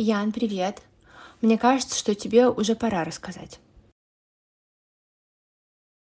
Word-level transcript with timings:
Ян, 0.00 0.30
привет. 0.30 0.80
Мне 1.42 1.58
кажется, 1.58 1.98
что 1.98 2.14
тебе 2.14 2.48
уже 2.48 2.76
пора 2.76 3.02
рассказать. 3.02 3.58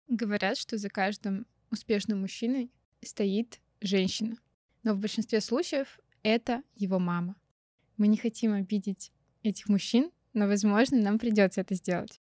Говорят, 0.08 0.58
что 0.58 0.80
за 0.80 0.90
каждым 0.90 1.46
успешным 1.70 2.22
мужчиной 2.22 2.72
стоит 3.04 3.60
женщина. 3.82 4.38
Но 4.82 4.96
в 4.96 4.98
большинстве 4.98 5.42
случаев 5.42 6.00
это 6.24 6.64
его 6.74 6.98
мама. 6.98 7.36
Мы 7.98 8.08
не 8.08 8.18
хотим 8.18 8.54
обидеть 8.54 9.12
этих 9.44 9.70
мужчин, 9.70 10.10
но, 10.34 10.48
возможно, 10.48 11.00
нам 11.00 11.20
придется 11.20 11.62
это 11.62 11.76
сделать. 11.76 12.20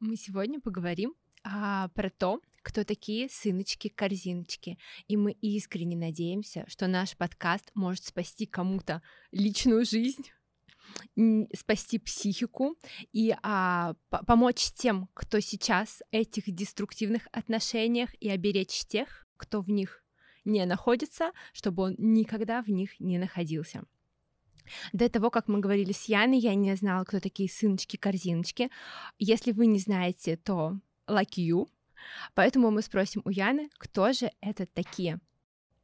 Мы 0.00 0.16
сегодня 0.16 0.60
поговорим 0.60 1.14
а, 1.44 1.90
про 1.90 2.10
то, 2.10 2.40
кто 2.62 2.82
такие 2.82 3.28
сыночки-корзиночки. 3.28 4.78
И 5.06 5.16
мы 5.16 5.30
искренне 5.30 5.96
надеемся, 5.96 6.64
что 6.66 6.88
наш 6.88 7.16
подкаст 7.16 7.70
может 7.74 8.02
спасти 8.02 8.46
кому-то 8.46 9.00
личную 9.30 9.84
жизнь, 9.84 10.26
спасти 11.54 11.98
психику 11.98 12.76
и 13.12 13.34
а, 13.42 13.94
помочь 14.26 14.72
тем, 14.72 15.08
кто 15.14 15.40
сейчас 15.40 15.98
в 15.98 16.02
этих 16.10 16.50
деструктивных 16.52 17.28
отношениях 17.32 18.10
и 18.20 18.28
оберечь 18.28 18.84
тех, 18.86 19.26
кто 19.36 19.60
в 19.60 19.68
них 19.68 20.04
не 20.44 20.64
находится, 20.66 21.32
чтобы 21.52 21.84
он 21.84 21.94
никогда 21.98 22.62
в 22.62 22.68
них 22.68 22.98
не 23.00 23.18
находился. 23.18 23.84
До 24.92 25.08
того, 25.08 25.30
как 25.30 25.48
мы 25.48 25.60
говорили 25.60 25.92
с 25.92 26.04
Яной, 26.04 26.38
я 26.38 26.54
не 26.54 26.74
знала, 26.76 27.04
кто 27.04 27.20
такие 27.20 27.48
сыночки-корзиночки. 27.48 28.70
Если 29.18 29.52
вы 29.52 29.66
не 29.66 29.78
знаете, 29.78 30.36
то 30.36 30.78
like 31.08 31.36
you. 31.36 31.68
Поэтому 32.34 32.70
мы 32.70 32.82
спросим 32.82 33.22
у 33.24 33.30
Яны, 33.30 33.70
кто 33.78 34.12
же 34.12 34.30
это 34.40 34.66
такие. 34.66 35.20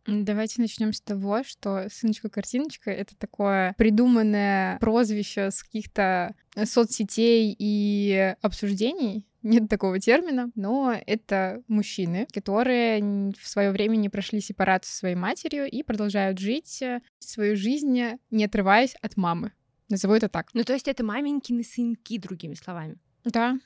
Давайте 0.07 0.61
начнем 0.63 0.93
с 0.93 1.01
того, 1.01 1.43
что 1.45 1.89
сыночка-картиночка— 1.91 2.91
это 2.93 3.17
такое 3.17 3.75
придуманное 3.77 4.79
прозвище 4.79 5.51
с 5.51 5.63
каких-то 5.63 6.35
соцсетей 6.65 7.55
и 7.59 8.35
обсуждений. 8.41 9.27
Нет 9.43 9.69
такого 9.69 10.01
термина, 10.01 10.51
но 10.57 10.95
это 11.07 11.63
мужчины, 11.69 12.27
которые 12.33 13.33
в 13.39 13.47
свое 13.47 13.71
время 13.71 13.97
не 13.97 14.09
прошли 14.09 14.41
сепарацию 14.41 14.91
со 14.91 14.99
своей 14.99 15.15
матерью 15.15 15.71
и 15.71 15.83
продолжают 15.83 16.39
жить 16.39 16.83
э, 16.83 17.01
свою 17.21 17.57
жизнь, 17.57 18.19
не 18.31 18.45
отрываясь 18.45 18.97
от 19.01 19.17
мамы. 19.17 19.53
Назову 19.89 20.15
это 20.15 20.29
так. 20.29 20.51
Ну, 20.55 20.65
то 20.65 20.73
есть 20.73 20.89
это 20.89 21.05
маменькины 21.05 21.63
сынки, 21.63 22.19
другими 22.19 22.55
словами. 22.55 22.97
Да. 23.25 23.59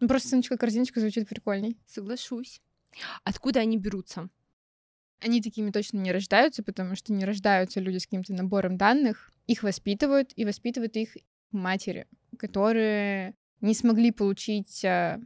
Просто 0.00 0.30
сыночка-корзиночка 0.30 1.00
звучит 1.00 1.28
прикольней. 1.28 1.78
Соглашусь. 1.86 2.60
Откуда 3.22 3.60
они 3.60 3.78
берутся? 3.78 4.28
Они 5.22 5.40
такими 5.40 5.70
точно 5.70 5.98
не 5.98 6.12
рождаются, 6.12 6.62
потому 6.62 6.96
что 6.96 7.12
не 7.12 7.24
рождаются 7.24 7.80
люди 7.80 7.98
с 7.98 8.06
каким-то 8.06 8.32
набором 8.32 8.76
данных. 8.76 9.32
Их 9.46 9.62
воспитывают, 9.62 10.32
и 10.36 10.44
воспитывают 10.44 10.96
их 10.96 11.16
матери, 11.52 12.06
которые 12.38 13.34
не 13.60 13.74
смогли 13.74 14.10
получить 14.10 14.84
а, 14.84 15.20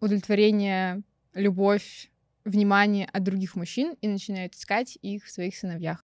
удовлетворение, 0.00 1.02
любовь, 1.34 2.10
внимание 2.44 3.06
от 3.06 3.22
других 3.22 3.56
мужчин 3.56 3.96
и 4.00 4.08
начинают 4.08 4.54
искать 4.54 4.98
их 5.02 5.24
в 5.24 5.30
своих 5.30 5.56
сыновьях. 5.56 6.04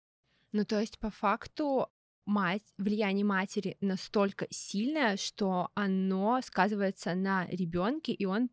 Ну, 0.52 0.64
то 0.64 0.80
есть, 0.80 0.98
по 0.98 1.10
факту, 1.10 1.88
мать, 2.24 2.62
влияние 2.78 3.24
матери 3.24 3.76
настолько 3.80 4.46
сильное, 4.50 5.16
что 5.16 5.70
оно 5.74 6.40
сказывается 6.42 7.14
на 7.14 7.46
ребенке, 7.46 8.12
и 8.12 8.24
он 8.24 8.48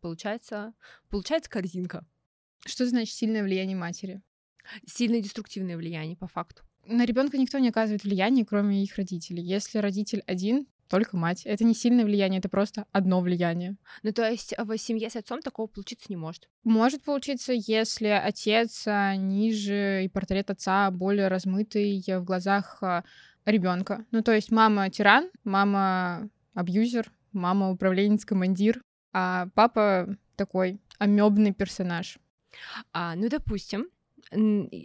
получается, 0.00 0.74
получается 1.08 1.50
корзинка. 1.50 2.06
Что 2.66 2.86
значит 2.86 3.14
сильное 3.14 3.42
влияние 3.42 3.76
матери? 3.76 4.22
Сильное 4.86 5.20
деструктивное 5.20 5.76
влияние, 5.76 6.16
по 6.16 6.26
факту. 6.26 6.62
На 6.86 7.04
ребенка 7.04 7.38
никто 7.38 7.58
не 7.58 7.68
оказывает 7.68 8.04
влияние, 8.04 8.44
кроме 8.44 8.82
их 8.82 8.96
родителей. 8.96 9.42
Если 9.42 9.78
родитель 9.78 10.22
один, 10.26 10.66
только 10.90 11.16
мать. 11.16 11.42
Это 11.46 11.64
не 11.64 11.72
сильное 11.72 12.04
влияние, 12.04 12.40
это 12.40 12.48
просто 12.48 12.84
одно 12.90 13.20
влияние. 13.20 13.76
Ну, 14.02 14.12
то 14.12 14.28
есть 14.28 14.54
в 14.58 14.76
семье 14.76 15.08
с 15.08 15.16
отцом 15.16 15.40
такого 15.40 15.68
получиться 15.68 16.06
не 16.08 16.16
может? 16.16 16.48
Может 16.64 17.04
получиться, 17.04 17.52
если 17.52 18.08
отец 18.08 18.82
а, 18.86 19.14
ниже 19.14 20.04
и 20.04 20.08
портрет 20.08 20.50
отца 20.50 20.90
более 20.90 21.28
размытый 21.28 22.02
в 22.06 22.24
глазах 22.24 22.82
а, 22.82 23.04
ребенка. 23.44 24.04
Ну, 24.10 24.22
то 24.22 24.32
есть 24.32 24.50
мама 24.50 24.90
тиран, 24.90 25.30
мама 25.44 26.28
абьюзер, 26.54 27.10
мама 27.32 27.70
управленец, 27.70 28.24
командир, 28.24 28.82
а 29.12 29.48
папа 29.54 30.16
такой 30.34 30.80
амебный 30.98 31.52
персонаж. 31.52 32.18
А, 32.92 33.14
ну, 33.16 33.28
допустим, 33.28 33.86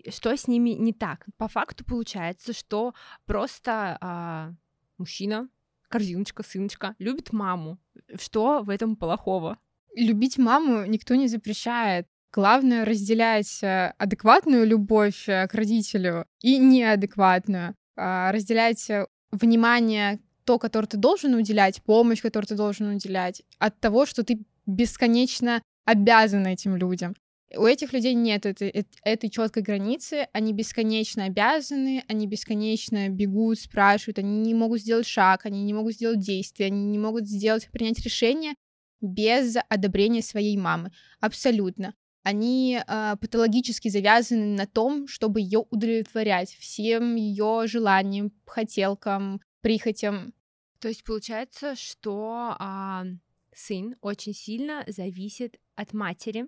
что 0.10 0.36
с 0.36 0.48
ними 0.48 0.72
не 0.72 0.94
так? 0.94 1.26
По 1.38 1.48
факту 1.48 1.86
получается, 1.86 2.54
что 2.54 2.94
просто 3.26 3.98
а, 4.02 4.54
мужчина, 4.98 5.50
корзиночка, 5.90 6.44
сыночка, 6.44 6.96
любит 7.00 7.32
маму. 7.32 7.78
Что 8.20 8.62
в 8.64 8.70
этом 8.70 8.96
плохого? 8.96 9.58
Любить 9.96 10.38
маму 10.38 10.86
никто 10.86 11.16
не 11.16 11.28
запрещает. 11.28 12.08
Главное 12.34 12.84
разделять 12.84 13.64
э, 13.64 13.94
адекватную 13.98 14.66
любовь 14.66 15.30
э, 15.30 15.48
к 15.48 15.54
родителю 15.54 16.26
и 16.42 16.58
неадекватную. 16.58 17.76
А, 17.96 18.34
разделять 18.34 18.90
э, 18.90 19.08
внимание 19.32 20.20
то, 20.44 20.60
которое 20.60 20.88
ты 20.88 20.98
должен 20.98 21.34
уделять, 21.34 21.82
помощь, 21.82 22.22
которую 22.22 22.48
ты 22.48 22.56
должен 22.56 22.90
уделять, 22.90 23.42
от 23.58 23.80
того, 23.80 24.06
что 24.06 24.24
ты 24.24 24.46
бесконечно 24.66 25.62
обязан 25.86 26.46
этим 26.46 26.76
людям. 26.76 27.16
У 27.54 27.66
этих 27.66 27.94
людей 27.94 28.14
нет 28.16 28.46
этой, 28.46 28.86
этой 29.04 29.30
четкой 29.30 29.62
границы, 29.62 30.28
они 30.34 30.52
бесконечно 30.52 31.26
обязаны, 31.26 32.04
они 32.08 32.26
бесконечно 32.28 33.08
бегут, 33.10 33.60
спрашивают, 33.60 34.20
они 34.20 34.40
не 34.40 34.54
могут 34.54 34.82
сделать 34.82 35.06
шаг, 35.06 35.46
они 35.46 35.64
не 35.64 35.74
могут 35.74 35.94
сделать 35.94 36.20
действие, 36.20 36.68
они 36.68 36.86
не 36.86 36.98
могут 36.98 37.28
сделать, 37.28 37.70
принять 37.72 38.00
решение 38.00 38.56
без 39.00 39.56
одобрения 39.70 40.24
своей 40.24 40.58
мамы. 40.58 40.92
Абсолютно. 41.20 41.94
Они 42.24 42.80
э, 42.80 43.16
патологически 43.22 43.90
завязаны 43.90 44.58
на 44.58 44.66
том, 44.66 45.08
чтобы 45.08 45.42
ее 45.42 45.66
удовлетворять 45.70 46.50
всем 46.60 47.16
ее 47.16 47.66
желаниям, 47.68 48.32
хотелкам, 48.48 49.40
прихотям. 49.62 50.34
То 50.80 50.88
есть 50.88 51.04
получается, 51.04 51.76
что 51.76 52.56
а, 52.58 53.06
сын 53.54 53.96
очень 54.02 54.34
сильно 54.34 54.84
зависит 54.88 55.60
от 55.76 55.94
матери, 55.94 56.48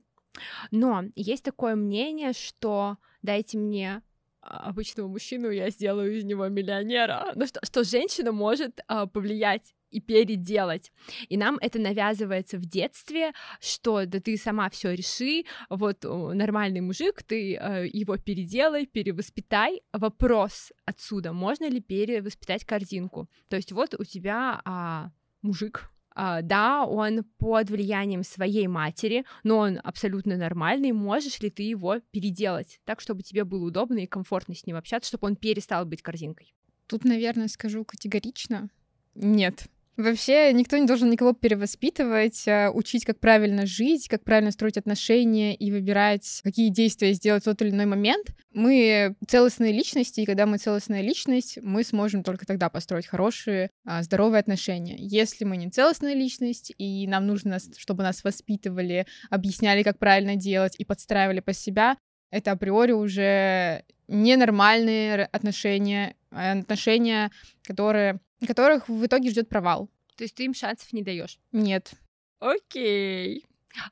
но 0.71 1.05
есть 1.15 1.43
такое 1.43 1.75
мнение, 1.75 2.33
что 2.33 2.97
дайте 3.21 3.57
мне 3.57 4.01
а, 4.41 4.69
обычного 4.69 5.07
мужчину, 5.07 5.49
я 5.49 5.69
сделаю 5.69 6.17
из 6.17 6.23
него 6.23 6.47
миллионера. 6.47 7.31
Ну 7.35 7.45
что, 7.45 7.59
что 7.63 7.83
женщина 7.83 8.31
может 8.31 8.79
а, 8.87 9.05
повлиять 9.05 9.73
и 9.89 10.01
переделать. 10.01 10.91
И 11.29 11.37
нам 11.37 11.57
это 11.61 11.79
навязывается 11.79 12.57
в 12.57 12.65
детстве, 12.65 13.33
что 13.59 14.05
да 14.05 14.19
ты 14.19 14.37
сама 14.37 14.69
все 14.69 14.93
реши, 14.93 15.45
вот 15.69 16.03
нормальный 16.03 16.81
мужик, 16.81 17.23
ты 17.23 17.55
э, 17.55 17.87
его 17.87 18.17
переделай, 18.17 18.85
перевоспитай. 18.85 19.81
Вопрос 19.93 20.73
отсюда, 20.85 21.31
можно 21.31 21.69
ли 21.69 21.79
перевоспитать 21.79 22.65
корзинку? 22.65 23.29
То 23.49 23.55
есть 23.55 23.71
вот 23.71 23.95
у 23.97 24.03
тебя 24.03 24.61
а, 24.65 25.11
мужик, 25.41 25.89
да, 26.17 26.85
он 26.85 27.23
под 27.37 27.69
влиянием 27.69 28.23
своей 28.23 28.67
матери, 28.67 29.23
но 29.43 29.59
он 29.59 29.79
абсолютно 29.83 30.35
нормальный. 30.35 30.91
Можешь 30.91 31.39
ли 31.41 31.49
ты 31.49 31.63
его 31.63 31.99
переделать 32.11 32.79
так, 32.85 33.01
чтобы 33.01 33.21
тебе 33.21 33.43
было 33.43 33.65
удобно 33.65 33.99
и 33.99 34.07
комфортно 34.07 34.55
с 34.55 34.65
ним 34.65 34.77
общаться, 34.77 35.09
чтобы 35.09 35.27
он 35.27 35.35
перестал 35.35 35.85
быть 35.85 36.01
корзинкой? 36.01 36.55
Тут, 36.87 37.03
наверное, 37.03 37.47
скажу 37.47 37.85
категорично. 37.85 38.69
Нет. 39.13 39.67
Вообще 39.97 40.53
никто 40.53 40.77
не 40.77 40.85
должен 40.85 41.09
никого 41.09 41.33
перевоспитывать, 41.33 42.47
а, 42.47 42.69
учить, 42.69 43.03
как 43.03 43.19
правильно 43.19 43.65
жить, 43.65 44.07
как 44.07 44.23
правильно 44.23 44.51
строить 44.51 44.77
отношения 44.77 45.55
и 45.55 45.71
выбирать, 45.71 46.41
какие 46.43 46.69
действия 46.69 47.13
сделать 47.13 47.41
в 47.41 47.45
тот 47.45 47.63
или 47.63 47.71
иной 47.71 47.87
момент. 47.87 48.27
Мы 48.53 49.15
целостные 49.27 49.73
личности, 49.73 50.21
и 50.21 50.25
когда 50.27 50.45
мы 50.45 50.59
целостная 50.59 51.01
личность, 51.01 51.57
мы 51.63 51.83
сможем 51.83 52.21
только 52.21 52.45
тогда 52.45 52.69
построить 52.69 53.07
хорошие, 53.07 53.71
а, 53.87 54.03
здоровые 54.03 54.39
отношения. 54.39 54.95
Если 54.99 55.45
мы 55.45 55.57
не 55.57 55.71
целостная 55.71 56.13
личность, 56.13 56.71
и 56.77 57.07
нам 57.07 57.25
нужно, 57.25 57.57
чтобы 57.75 58.03
нас 58.03 58.23
воспитывали, 58.23 59.07
объясняли, 59.31 59.81
как 59.81 59.97
правильно 59.97 60.35
делать 60.35 60.75
и 60.77 60.85
подстраивали 60.85 61.39
по 61.39 61.53
себя, 61.53 61.97
это 62.29 62.51
априори 62.51 62.91
уже 62.91 63.83
ненормальные 64.07 65.25
отношения, 65.25 66.15
а 66.29 66.51
отношения, 66.51 67.31
которые 67.63 68.19
которых 68.45 68.87
в 68.87 69.05
итоге 69.05 69.31
ждет 69.31 69.49
провал. 69.49 69.89
То 70.17 70.23
есть 70.23 70.35
ты 70.35 70.45
им 70.45 70.53
шансов 70.53 70.91
не 70.93 71.03
даешь? 71.03 71.39
Нет. 71.51 71.93
Окей. 72.39 73.45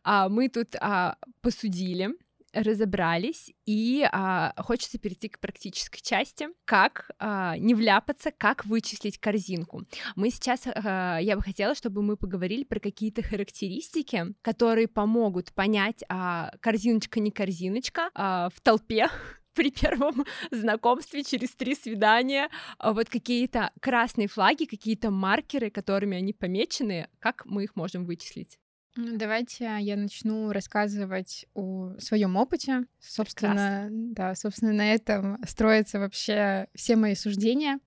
А 0.04 0.30
мы 0.30 0.50
тут 0.50 0.76
а, 0.80 1.18
посудили, 1.42 2.10
разобрались, 2.56 3.54
и 3.66 4.08
а, 4.12 4.54
хочется 4.58 4.98
перейти 4.98 5.30
к 5.30 5.40
практической 5.40 6.02
части, 6.02 6.48
как 6.64 7.12
а, 7.20 7.58
не 7.58 7.76
вляпаться, 7.76 8.32
как 8.32 8.66
вычислить 8.66 9.20
корзинку. 9.20 9.84
Мы 10.16 10.32
сейчас, 10.32 10.62
а, 10.66 11.20
я 11.20 11.36
бы 11.36 11.44
хотела, 11.44 11.76
чтобы 11.76 12.02
мы 12.02 12.18
поговорили 12.18 12.64
про 12.64 12.80
какие-то 12.80 13.22
характеристики, 13.22 14.34
которые 14.42 14.88
помогут 14.88 15.54
понять, 15.54 16.04
а, 16.10 16.52
корзиночка 16.62 17.20
не 17.20 17.32
корзиночка 17.32 18.10
а, 18.16 18.50
в 18.50 18.62
толпе, 18.62 19.10
при 19.56 19.72
первом 19.72 20.26
знакомстве 20.52 21.24
через 21.24 21.52
три 21.56 21.76
свидания 21.76 22.50
а 22.78 22.94
вот 22.94 23.10
какие-то 23.10 23.72
красные 23.80 24.28
флаги, 24.28 24.66
какие-то 24.66 25.12
маркеры, 25.12 25.70
которыми 25.70 26.18
они 26.18 26.34
помечены, 26.34 27.08
как 27.20 27.46
мы 27.46 27.64
их 27.64 27.76
можем 27.76 28.06
вычислить? 28.06 28.60
Ну, 28.98 29.18
давайте 29.18 29.66
я 29.82 29.96
начну 29.98 30.52
рассказывать 30.52 31.46
о 31.54 31.96
своем 32.00 32.38
опыте. 32.38 32.86
Собственно, 33.00 33.52
Прекрасно. 33.52 33.90
да, 33.92 34.36
собственно, 34.36 34.72
на 34.72 34.94
этом 34.94 35.38
строятся 35.46 36.00
вообще 36.00 36.68
все 36.74 36.96
мои 36.96 37.16
суждения. 37.16 37.80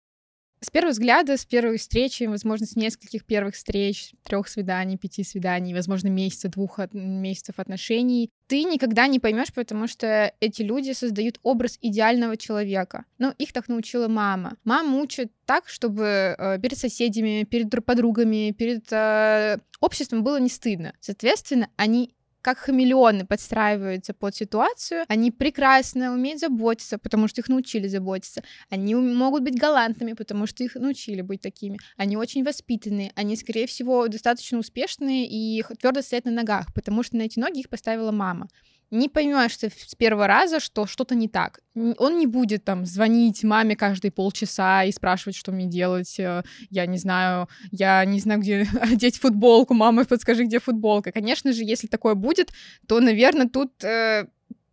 С 0.61 0.71
первого 0.71 0.91
взгляда, 0.91 1.37
с 1.37 1.45
первой 1.45 1.79
встречи, 1.79 2.25
возможно, 2.25 2.67
с 2.67 2.75
нескольких 2.75 3.25
первых 3.25 3.55
встреч, 3.55 4.13
трех 4.25 4.49
свиданий, 4.49 4.99
пяти 4.99 5.23
свиданий, 5.23 5.73
возможно, 5.73 6.09
месяца, 6.09 6.49
двух 6.49 6.81
от, 6.81 6.95
месяцев 6.95 7.59
отношений, 7.59 8.31
ты 8.49 8.65
никогда 8.65 9.07
не 9.07 9.21
поймешь, 9.21 9.53
потому 9.53 9.87
что 9.87 10.33
эти 10.41 10.63
люди 10.63 10.93
создают 10.93 11.39
образ 11.43 11.79
идеального 11.81 12.37
человека. 12.37 13.05
Ну, 13.19 13.33
их 13.39 13.53
так 13.53 13.69
научила 13.69 14.09
мама. 14.09 14.57
Мама 14.65 14.99
учит 14.99 15.31
так, 15.45 15.69
чтобы 15.69 16.35
э, 16.37 16.59
перед 16.61 16.77
соседями, 16.79 17.45
перед 17.45 17.71
подругами, 17.85 18.51
перед 18.51 18.91
э, 18.91 19.59
обществом 19.81 20.25
было 20.25 20.41
не 20.41 20.49
стыдно. 20.49 20.95
Соответственно, 21.01 21.69
они 21.77 22.15
как 22.43 22.59
хамелеоны 22.59 23.27
подстраиваются 23.27 24.15
под 24.15 24.35
ситуацию, 24.35 25.05
они 25.09 25.31
прекрасно 25.31 26.13
умеют 26.13 26.41
заботиться, 26.41 26.99
потому 26.99 27.29
что 27.29 27.41
их 27.41 27.49
научили 27.49 27.89
заботиться, 27.89 28.43
они 28.71 28.95
могут 28.95 29.43
быть 29.43 29.59
галантными, 29.59 30.13
потому 30.13 30.47
что 30.47 30.65
их 30.65 30.75
научили 30.75 31.21
быть 31.21 31.41
такими, 31.41 31.79
они 31.97 32.17
очень 32.17 32.45
воспитанные, 32.45 33.13
они, 33.15 33.37
скорее 33.37 33.67
всего, 33.67 34.09
достаточно 34.09 34.59
успешные 34.59 35.27
и 35.27 35.63
твердо 35.81 36.03
стоят 36.03 36.25
на 36.25 36.33
ногах, 36.33 36.73
потому 36.75 37.03
что 37.03 37.17
на 37.17 37.23
эти 37.23 37.39
ноги 37.39 37.61
их 37.61 37.69
поставила 37.69 38.13
мама 38.13 38.49
не 38.91 39.09
поймешь 39.09 39.57
ты 39.57 39.71
с 39.71 39.95
первого 39.95 40.27
раза, 40.27 40.61
что 40.61 40.87
что-то 40.87 41.15
не 41.15 41.29
так. 41.29 41.61
Он 41.75 42.19
не 42.19 42.27
будет 42.27 42.65
там 42.65 42.87
звонить 42.87 43.45
маме 43.45 43.77
каждые 43.77 44.11
полчаса 44.11 44.85
и 44.85 44.93
спрашивать, 44.93 45.37
что 45.37 45.53
мне 45.53 45.67
делать. 45.67 46.19
Э, 46.19 46.43
я 46.71 46.87
не 46.87 46.99
знаю, 46.99 47.49
я 47.71 48.05
не 48.05 48.21
знаю, 48.21 48.41
где 48.41 48.67
одеть 48.81 49.19
футболку. 49.19 49.75
Мама, 49.75 50.05
подскажи, 50.05 50.45
где 50.45 50.59
футболка. 50.59 51.13
Конечно 51.13 51.53
же, 51.53 51.65
если 51.65 51.87
такое 51.87 52.15
будет, 52.15 52.51
то, 52.87 52.99
наверное, 53.01 53.49
тут 53.49 53.85
э, 53.85 54.27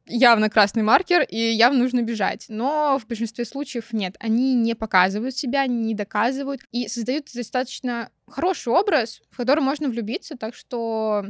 явно 0.07 0.49
красный 0.49 0.83
маркер, 0.83 1.23
и 1.23 1.37
явно 1.37 1.79
нужно 1.79 2.01
бежать. 2.01 2.45
Но 2.47 2.97
в 2.97 3.07
большинстве 3.07 3.43
случаев 3.43 3.91
нет. 3.91 4.15
Они 4.19 4.53
не 4.53 4.75
показывают 4.75 5.35
себя, 5.35 5.65
не 5.67 5.93
доказывают 5.93 6.61
и 6.71 6.87
создают 6.87 7.27
достаточно 7.33 8.09
хороший 8.27 8.71
образ, 8.71 9.21
в 9.29 9.37
который 9.37 9.63
можно 9.63 9.89
влюбиться. 9.89 10.37
Так 10.37 10.55
что 10.55 11.25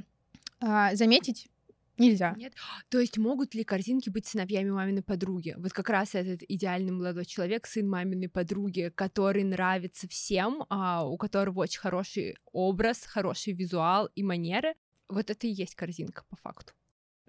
э, 0.61 0.89
заметить 0.93 1.47
Нельзя. 1.97 2.33
Нет. 2.37 2.53
То 2.89 2.99
есть 2.99 3.17
могут 3.17 3.55
ли 3.55 3.63
картинки 3.63 4.09
быть 4.09 4.27
сыновьями 4.27 4.71
маминой 4.71 5.01
подруги? 5.01 5.55
Вот 5.57 5.71
как 5.71 5.89
раз 5.89 6.15
этот 6.15 6.41
идеальный 6.47 6.91
молодой 6.91 7.25
человек, 7.25 7.67
сын 7.67 7.87
маминой 7.87 8.29
подруги, 8.29 8.91
который 8.93 9.43
нравится 9.43 10.07
всем, 10.07 10.65
а, 10.69 11.07
у 11.07 11.17
которого 11.17 11.61
очень 11.61 11.79
хороший 11.79 12.35
образ, 12.51 13.03
хороший 13.05 13.53
визуал 13.53 14.09
и 14.15 14.23
манеры. 14.23 14.75
Вот 15.07 15.29
это 15.29 15.47
и 15.47 15.51
есть 15.51 15.75
картинка 15.75 16.23
по 16.29 16.35
факту. 16.35 16.73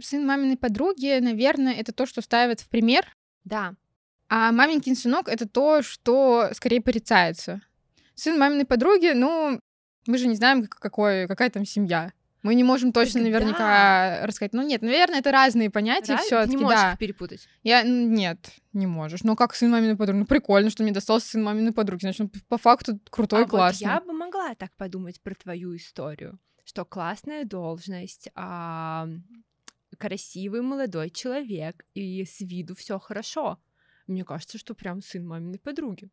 Сын 0.00 0.26
маминой 0.26 0.56
подруги, 0.56 1.18
наверное, 1.20 1.74
это 1.74 1.92
то, 1.92 2.06
что 2.06 2.20
ставят 2.20 2.60
в 2.60 2.68
пример. 2.68 3.06
Да. 3.44 3.74
А 4.28 4.50
маменькин 4.50 4.96
сынок— 4.96 5.28
это 5.30 5.48
то, 5.48 5.82
что 5.82 6.50
скорее 6.52 6.80
порицается. 6.80 7.62
Сын 8.14 8.38
маминой 8.38 8.66
подруги, 8.66 9.12
ну, 9.14 9.60
мы 10.06 10.18
же 10.18 10.26
не 10.26 10.34
знаем, 10.34 10.66
какой, 10.66 11.28
какая 11.28 11.50
там 11.50 11.64
семья. 11.64 12.12
Мы 12.46 12.54
не 12.54 12.62
можем 12.62 12.92
точно 12.92 13.20
так 13.20 13.22
наверняка 13.24 13.58
да. 14.20 14.26
рассказать. 14.26 14.52
Ну 14.52 14.62
нет, 14.62 14.80
наверное, 14.80 15.18
это 15.18 15.32
разные 15.32 15.68
понятия 15.68 16.12
Раз? 16.12 16.26
все 16.26 16.44
Ты 16.44 16.50
не 16.50 16.56
можешь 16.58 16.78
да. 16.78 16.92
их 16.92 16.98
перепутать. 16.98 17.48
Я 17.64 17.82
нет, 17.82 18.38
не 18.72 18.86
можешь. 18.86 19.24
Ну 19.24 19.34
как 19.34 19.52
сын 19.56 19.68
маминой 19.68 19.96
подруги? 19.96 20.18
Ну 20.18 20.26
прикольно, 20.26 20.70
что 20.70 20.84
мне 20.84 20.92
достался 20.92 21.26
сын 21.26 21.42
маминой 21.42 21.72
подруги. 21.72 22.02
Значит, 22.02 22.20
он 22.20 22.30
по 22.46 22.56
факту 22.56 23.00
крутой, 23.10 23.46
а 23.46 23.48
классный. 23.48 23.88
Вот 23.88 23.94
я 23.94 24.00
бы 24.00 24.12
могла 24.12 24.54
так 24.54 24.70
подумать 24.76 25.20
про 25.20 25.34
твою 25.34 25.74
историю, 25.74 26.38
что 26.64 26.84
классная 26.84 27.44
должность, 27.44 28.28
а, 28.36 29.08
красивый 29.98 30.62
молодой 30.62 31.10
человек 31.10 31.84
и 31.94 32.24
с 32.24 32.40
виду 32.40 32.76
все 32.76 33.00
хорошо. 33.00 33.58
Мне 34.06 34.24
кажется, 34.24 34.56
что 34.56 34.76
прям 34.76 35.02
сын 35.02 35.26
маминой 35.26 35.58
подруги. 35.58 36.10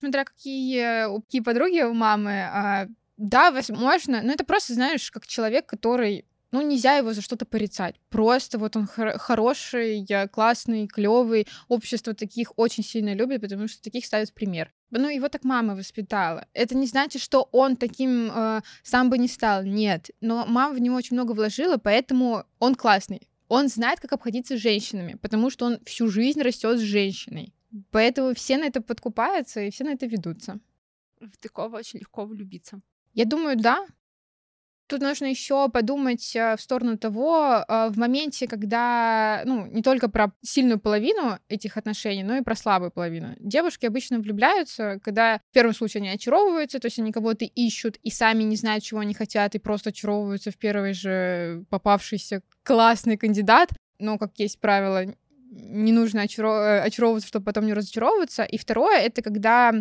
Смотря 0.00 0.24
какие, 0.24 1.20
какие 1.20 1.40
подруги 1.40 1.82
у 1.82 1.94
мамы, 1.94 2.32
а, 2.32 2.88
да, 3.18 3.50
возможно, 3.50 4.22
но 4.22 4.32
это 4.32 4.44
просто, 4.44 4.74
знаешь, 4.74 5.10
как 5.10 5.26
человек, 5.26 5.66
который 5.66 6.24
ну, 6.52 6.62
нельзя 6.62 6.96
его 6.96 7.12
за 7.12 7.20
что-то 7.20 7.44
порицать. 7.44 7.96
Просто 8.08 8.58
вот 8.58 8.76
он 8.76 8.86
хор- 8.86 9.18
хороший, 9.18 10.06
классный, 10.30 10.86
клевый. 10.86 11.46
Общество 11.66 12.14
таких 12.14 12.52
очень 12.56 12.84
сильно 12.84 13.14
любит, 13.14 13.42
потому 13.42 13.68
что 13.68 13.82
таких 13.82 14.06
ставят 14.06 14.32
пример. 14.32 14.72
Ну, 14.90 15.08
его 15.08 15.28
так 15.28 15.44
мама 15.44 15.74
воспитала. 15.74 16.46
Это 16.54 16.76
не 16.76 16.86
значит, 16.86 17.20
что 17.20 17.48
он 17.52 17.76
таким 17.76 18.30
э, 18.32 18.62
сам 18.82 19.10
бы 19.10 19.18
не 19.18 19.28
стал. 19.28 19.64
Нет. 19.64 20.10
Но 20.20 20.46
мама 20.46 20.74
в 20.74 20.80
него 20.80 20.96
очень 20.96 21.16
много 21.16 21.32
вложила, 21.32 21.76
поэтому 21.76 22.44
он 22.58 22.74
классный. 22.76 23.28
Он 23.48 23.68
знает, 23.68 24.00
как 24.00 24.12
обходиться 24.12 24.56
с 24.56 24.60
женщинами, 24.60 25.14
потому 25.20 25.50
что 25.50 25.66
он 25.66 25.80
всю 25.84 26.08
жизнь 26.08 26.40
растет 26.40 26.78
с 26.78 26.82
женщиной. 26.82 27.52
Поэтому 27.90 28.34
все 28.34 28.56
на 28.56 28.64
это 28.64 28.80
подкупаются 28.80 29.60
и 29.60 29.70
все 29.70 29.84
на 29.84 29.90
это 29.90 30.06
ведутся. 30.06 30.60
В 31.20 31.36
такого 31.38 31.76
очень 31.78 31.98
легко 31.98 32.24
влюбиться. 32.24 32.80
Я 33.18 33.24
думаю, 33.24 33.56
да. 33.56 33.84
Тут 34.86 35.00
нужно 35.00 35.26
еще 35.26 35.68
подумать 35.68 36.36
э, 36.36 36.54
в 36.56 36.60
сторону 36.60 36.96
того, 36.96 37.64
э, 37.66 37.88
в 37.90 37.98
моменте, 37.98 38.46
когда, 38.46 39.42
ну, 39.44 39.66
не 39.66 39.82
только 39.82 40.08
про 40.08 40.30
сильную 40.40 40.78
половину 40.78 41.36
этих 41.48 41.76
отношений, 41.76 42.22
но 42.22 42.36
и 42.36 42.42
про 42.42 42.54
слабую 42.54 42.92
половину. 42.92 43.34
Девушки 43.40 43.86
обычно 43.86 44.20
влюбляются, 44.20 45.00
когда 45.02 45.40
в 45.50 45.52
первом 45.52 45.74
случае 45.74 46.02
они 46.02 46.10
очаровываются, 46.10 46.78
то 46.78 46.86
есть 46.86 47.00
они 47.00 47.10
кого-то 47.10 47.44
ищут 47.44 47.96
и 48.04 48.10
сами 48.10 48.44
не 48.44 48.54
знают, 48.54 48.84
чего 48.84 49.00
они 49.00 49.14
хотят, 49.14 49.56
и 49.56 49.58
просто 49.58 49.90
очаровываются 49.90 50.52
в 50.52 50.56
первый 50.56 50.92
же 50.92 51.64
попавшийся 51.70 52.42
классный 52.62 53.16
кандидат. 53.16 53.70
Но, 53.98 54.16
как 54.16 54.38
есть 54.38 54.60
правило, 54.60 55.12
не 55.50 55.90
нужно 55.90 56.20
э, 56.20 56.80
очаровываться, 56.80 57.26
чтобы 57.26 57.46
потом 57.46 57.66
не 57.66 57.74
разочаровываться. 57.74 58.44
И 58.44 58.56
второе— 58.56 59.00
это 59.00 59.22
когда 59.22 59.72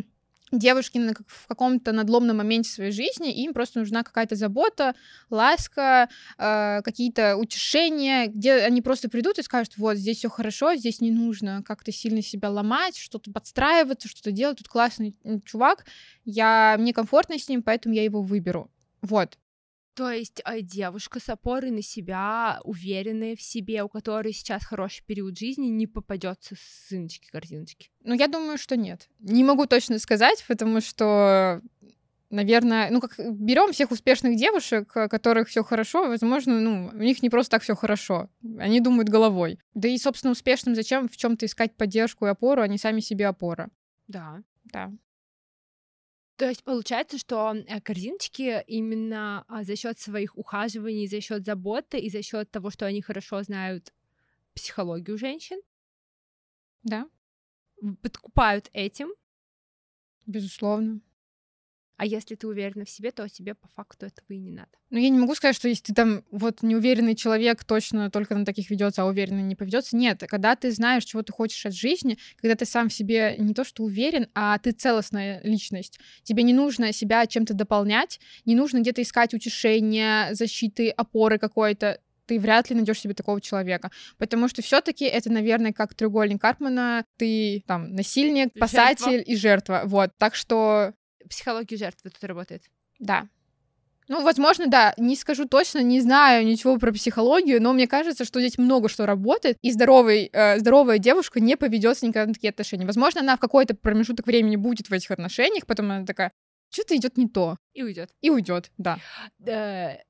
девушки 0.51 0.99
в 1.27 1.47
каком-то 1.47 1.91
надломном 1.91 2.38
моменте 2.38 2.69
своей 2.69 2.91
жизни, 2.91 3.44
им 3.44 3.53
просто 3.53 3.79
нужна 3.79 4.03
какая-то 4.03 4.35
забота, 4.35 4.95
ласка, 5.29 6.09
э, 6.38 6.81
какие-то 6.83 7.35
утешения, 7.35 8.27
где 8.27 8.53
они 8.53 8.81
просто 8.81 9.09
придут 9.09 9.39
и 9.39 9.44
скажут, 9.44 9.77
вот, 9.77 9.97
здесь 9.97 10.19
все 10.19 10.29
хорошо, 10.29 10.75
здесь 10.75 11.01
не 11.01 11.11
нужно 11.11 11.63
как-то 11.65 11.91
сильно 11.91 12.21
себя 12.21 12.49
ломать, 12.49 12.97
что-то 12.97 13.31
подстраиваться, 13.31 14.07
что-то 14.07 14.31
делать, 14.31 14.57
тут 14.57 14.67
классный 14.67 15.15
чувак, 15.45 15.85
я, 16.25 16.75
мне 16.80 16.94
комфортно 16.94 17.37
с 17.37 17.49
ним, 17.49 17.61
поэтому 17.63 17.95
я 17.95 18.04
его 18.04 18.21
выберу. 18.21 18.71
Вот. 19.01 19.37
То 19.97 20.11
есть 20.11 20.42
а, 20.44 20.61
девушка 20.61 21.19
с 21.19 21.27
опорой 21.27 21.71
на 21.71 21.81
себя, 21.81 22.59
уверенная 22.63 23.35
в 23.35 23.42
себе, 23.42 23.81
у 23.81 23.89
которой 23.89 24.31
сейчас 24.31 24.63
хороший 24.63 25.04
период 25.04 25.35
жизни, 25.35 25.69
не 25.69 25.87
попадется 25.87 26.54
с 26.54 26.89
сыночки-корзиночки? 26.89 27.89
Ну, 28.04 28.13
я 28.13 28.27
думаю, 28.27 28.59
что 28.59 28.77
нет. 28.77 29.09
Не 29.18 29.44
могу 29.44 29.66
точно 29.66 29.97
сказать, 29.97 30.45
потому 30.47 30.81
что 30.81 31.63
наверное, 32.30 32.92
ну 32.92 33.01
как 33.01 33.16
берем 33.18 33.73
всех 33.73 33.89
успешных 33.89 34.37
девушек, 34.37 34.92
у 34.95 35.09
которых 35.09 35.47
все 35.47 35.63
хорошо, 35.63 36.07
возможно, 36.07 36.59
ну 36.59 36.92
у 36.94 37.01
них 37.01 37.23
не 37.23 37.31
просто 37.31 37.51
так 37.51 37.63
все 37.63 37.75
хорошо, 37.75 38.30
они 38.59 38.81
думают 38.81 39.09
головой. 39.09 39.57
Да 39.73 39.87
и 39.87 39.97
собственно 39.97 40.33
успешным 40.33 40.75
зачем 40.75 41.09
в 41.09 41.18
чем-то 41.18 41.47
искать 41.47 41.75
поддержку 41.75 42.27
и 42.27 42.30
опору, 42.30 42.61
они 42.61 42.77
сами 42.77 42.99
себе 42.99 43.25
опора. 43.25 43.69
Да, 44.07 44.44
да. 44.66 44.92
То 46.37 46.47
есть 46.47 46.63
получается, 46.63 47.17
что 47.17 47.53
э, 47.56 47.81
корзиночки 47.81 48.63
именно 48.67 49.44
а, 49.47 49.63
за 49.63 49.75
счет 49.75 49.99
своих 49.99 50.37
ухаживаний, 50.37 51.07
за 51.07 51.19
счет 51.19 51.44
заботы 51.45 51.97
и 51.97 52.09
за 52.11 52.21
счет 52.21 52.51
того, 52.51 52.69
что 52.69 52.85
они 52.85 53.01
хорошо 53.01 53.41
знают 53.41 53.91
психологию 54.53 55.17
женщин. 55.17 55.59
Да. 56.83 57.09
Подкупают 58.03 58.69
этим. 58.73 59.09
Безусловно. 60.27 61.01
А 61.97 62.06
если 62.06 62.35
ты 62.35 62.47
уверена 62.47 62.85
в 62.85 62.89
себе, 62.89 63.11
то 63.11 63.27
тебе 63.27 63.56
по 63.56 63.68
факту 63.75 64.06
этого 64.06 64.25
и 64.30 64.37
не 64.37 64.51
надо. 64.51 64.69
Ну, 64.92 64.99
я 64.99 65.09
не 65.09 65.18
могу 65.18 65.33
сказать, 65.35 65.56
что 65.56 65.68
если 65.68 65.83
ты 65.83 65.94
там 65.94 66.23
вот 66.31 66.61
неуверенный 66.61 67.16
человек 67.16 67.63
точно 67.63 68.11
только 68.11 68.35
на 68.35 68.45
таких 68.45 68.69
ведется, 68.69 69.01
а 69.01 69.06
уверенный 69.06 69.42
не 69.42 69.56
поведется. 69.56 69.97
Нет, 69.97 70.23
когда 70.27 70.56
ты 70.56 70.71
знаешь, 70.71 71.04
чего 71.04 71.23
ты 71.23 71.33
хочешь 71.33 71.66
от 71.66 71.73
жизни, 71.73 72.18
когда 72.37 72.56
ты 72.56 72.66
сам 72.66 72.89
в 72.89 72.94
себе 72.94 73.35
не 73.39 73.54
то 73.54 73.63
что 73.63 73.83
уверен, 73.83 74.27
а 74.35 74.57
ты 74.59 74.71
целостная 74.71 75.42
личность, 75.44 75.99
тебе 76.23 76.44
не 76.44 76.54
нужно 76.54 76.94
себя 76.94 77.25
чем-то 77.25 77.56
дополнять, 77.56 78.19
не 78.45 78.56
нужно 78.56 78.80
где-то 78.80 79.01
искать 79.01 79.33
утешения, 79.33 80.33
защиты, 80.33 80.89
опоры 80.89 81.39
какой-то 81.39 81.99
ты 82.27 82.39
вряд 82.39 82.69
ли 82.69 82.75
найдешь 82.75 82.99
себе 82.99 83.13
такого 83.13 83.42
человека. 83.42 83.89
Потому 84.18 84.49
что 84.49 84.61
все-таки 84.61 85.06
это, 85.06 85.31
наверное, 85.31 85.71
как 85.71 85.95
треугольник 85.95 86.42
Карпмана. 86.42 87.06
Ты 87.16 87.63
там 87.66 87.95
насильник, 87.95 88.49
спасатель 88.56 89.06
жертва. 89.06 89.31
и 89.31 89.35
жертва. 89.35 89.81
Вот. 89.85 90.11
Так 90.18 90.35
что 90.35 90.94
психология 91.27 91.77
жертвы 91.77 92.09
тут 92.09 92.23
работает. 92.23 92.63
Да. 92.99 93.27
Ну, 94.07 94.23
возможно, 94.23 94.67
да, 94.67 94.93
не 94.97 95.17
скажу 95.17 95.47
точно, 95.47 95.79
не 95.79 95.99
знаю 95.99 96.45
ничего 96.45 96.77
про 96.77 96.93
психологию, 96.93 97.61
но 97.61 97.73
мне 97.73 97.87
кажется, 97.87 98.23
что 98.23 98.39
здесь 98.39 98.57
много 98.57 98.87
что 98.87 99.05
работает, 99.05 99.57
и 99.61 99.71
здоровый, 99.71 100.29
э, 100.31 100.59
здоровая 100.59 100.97
девушка 100.97 101.41
не 101.41 101.57
поведется 101.57 102.07
никогда 102.07 102.27
на 102.27 102.33
такие 102.33 102.51
отношения. 102.51 102.85
Возможно, 102.85 103.19
она 103.19 103.35
в 103.35 103.39
какой-то 103.41 103.75
промежуток 103.75 104.25
времени 104.25 104.55
будет 104.55 104.89
в 104.89 104.93
этих 104.93 105.11
отношениях, 105.11 105.65
потом 105.65 105.91
она 105.91 106.05
такая, 106.05 106.31
что-то 106.69 106.95
идет 106.95 107.17
не 107.17 107.27
то. 107.27 107.57
И 107.73 107.83
уйдет. 107.83 108.11
И 108.21 108.29
уйдет, 108.29 108.71
да. 108.77 108.97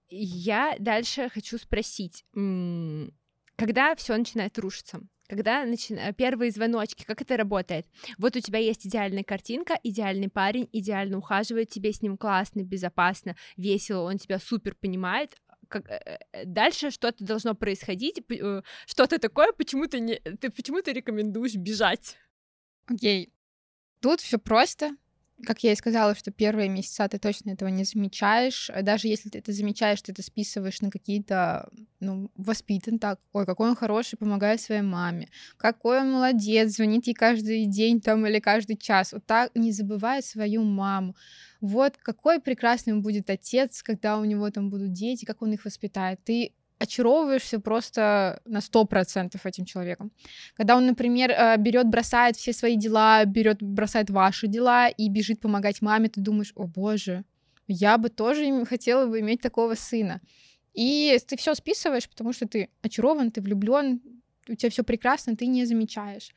Я 0.10 0.76
дальше 0.78 1.30
хочу 1.30 1.58
спросить, 1.58 2.24
когда 3.56 3.96
все 3.96 4.16
начинает 4.16 4.60
рушиться? 4.60 5.02
Когда 5.28 5.66
начи- 5.66 6.14
первые 6.14 6.52
звоночки, 6.52 7.04
как 7.04 7.22
это 7.22 7.36
работает? 7.36 7.86
Вот 8.18 8.36
у 8.36 8.40
тебя 8.40 8.60
есть 8.60 8.88
идеальная 8.88 9.24
картинка, 9.24 9.78
идеальный 9.84 10.30
парень, 10.30 10.70
идеально 10.72 11.18
ухаживает 11.18 11.70
тебе, 11.70 11.92
с 11.92 12.02
ним 12.02 12.18
классно, 12.18 12.64
безопасно, 12.64 13.36
весело, 13.58 14.04
он 14.04 14.18
тебя 14.18 14.40
супер 14.40 14.76
понимает. 14.76 15.36
Как, 15.68 15.90
э, 15.90 16.20
э, 16.32 16.46
дальше 16.46 16.92
что-то 16.92 17.26
должно 17.26 17.56
происходить, 17.56 18.24
э, 18.30 18.62
что-то 18.86 19.20
такое, 19.20 19.52
почему 19.52 19.88
ты, 19.88 20.00
не, 20.00 20.16
ты 20.16 20.50
почему 20.50 20.82
ты 20.82 20.94
рекомендуешь 20.94 21.56
бежать? 21.56 22.18
Окей. 22.86 23.34
Тут 24.00 24.22
все 24.22 24.38
просто. 24.38 24.96
Как 25.46 25.64
я 25.64 25.72
и 25.72 25.76
сказала, 25.76 26.16
что 26.16 26.32
первые 26.32 26.68
месяца 26.68 27.08
ты 27.08 27.20
точно 27.20 27.52
этого 27.52 27.70
не 27.70 27.84
замечаешь. 27.84 28.72
А 28.72 28.82
Даже 28.82 29.08
если 29.08 29.30
ты 29.30 29.38
это 29.38 29.52
замечаешь, 29.52 30.02
ты 30.02 30.12
это 30.12 30.24
списываешь 30.24 30.82
на 30.82 30.90
какие-то, 30.90 31.70
ну, 32.00 32.32
воспитан 32.36 32.98
так. 32.98 33.20
Ой, 33.34 33.46
какой 33.46 33.70
он 33.70 33.76
хороший, 33.76 34.18
помогает 34.18 34.62
своей 34.62 34.82
маме. 34.82 35.30
Какой 35.58 36.02
он 36.02 36.12
молодец, 36.12 36.76
звонит 36.76 37.06
ей 37.06 37.14
каждый 37.14 37.68
день 37.68 38.02
там 38.02 38.26
или 38.26 38.40
каждый 38.40 38.78
час. 38.78 39.14
Вот 39.14 39.26
так 39.28 39.52
не 39.54 39.72
забывай 39.72 40.24
свою 40.24 40.64
маму. 40.64 41.16
Вот 41.62 41.98
какой 41.98 42.40
прекрасный 42.42 42.94
он 42.94 43.04
будет 43.04 43.30
отец, 43.30 43.84
когда 43.84 44.18
у 44.18 44.26
него 44.26 44.50
там 44.50 44.72
будут 44.72 44.94
дети, 44.94 45.26
как 45.26 45.44
он 45.44 45.54
их 45.54 45.66
воспитает. 45.66 46.20
Ты 46.24 46.54
очаровываешься 46.80 47.60
просто 47.60 48.42
на 48.46 48.62
сто 48.62 48.86
процентов 48.86 49.46
этим 49.46 49.66
человеком. 49.66 50.12
Когда 50.56 50.76
он, 50.76 50.86
например, 50.86 51.32
э, 51.32 51.58
берет, 51.58 51.88
бросает 51.88 52.36
все 52.36 52.54
свои 52.54 52.76
дела, 52.76 53.26
берет, 53.26 53.62
бросает 53.62 54.10
ваши 54.10 54.48
дела 54.48 54.88
и 54.88 55.10
бежит 55.10 55.40
помогать 55.40 55.82
маме, 55.82 56.10
ты 56.10 56.22
думаешь, 56.22 56.54
о 56.56 56.68
боже, 56.68 57.24
я 57.68 57.98
бы 57.98 58.10
тоже 58.10 58.66
хотела 58.66 59.08
бы 59.08 59.20
иметь 59.20 59.42
такого 59.42 59.76
сына. 59.76 60.22
И 60.74 61.18
ты 61.28 61.38
все 61.38 61.56
списываешь, 61.56 62.08
потому 62.08 62.34
что 62.34 62.48
ты 62.48 62.70
очарован, 62.82 63.32
ты 63.32 63.42
влюблен, 63.42 64.00
у 64.48 64.56
тебя 64.56 64.70
все 64.70 64.84
прекрасно, 64.84 65.36
ты 65.36 65.48
не 65.48 65.66
замечаешь. 65.66 66.34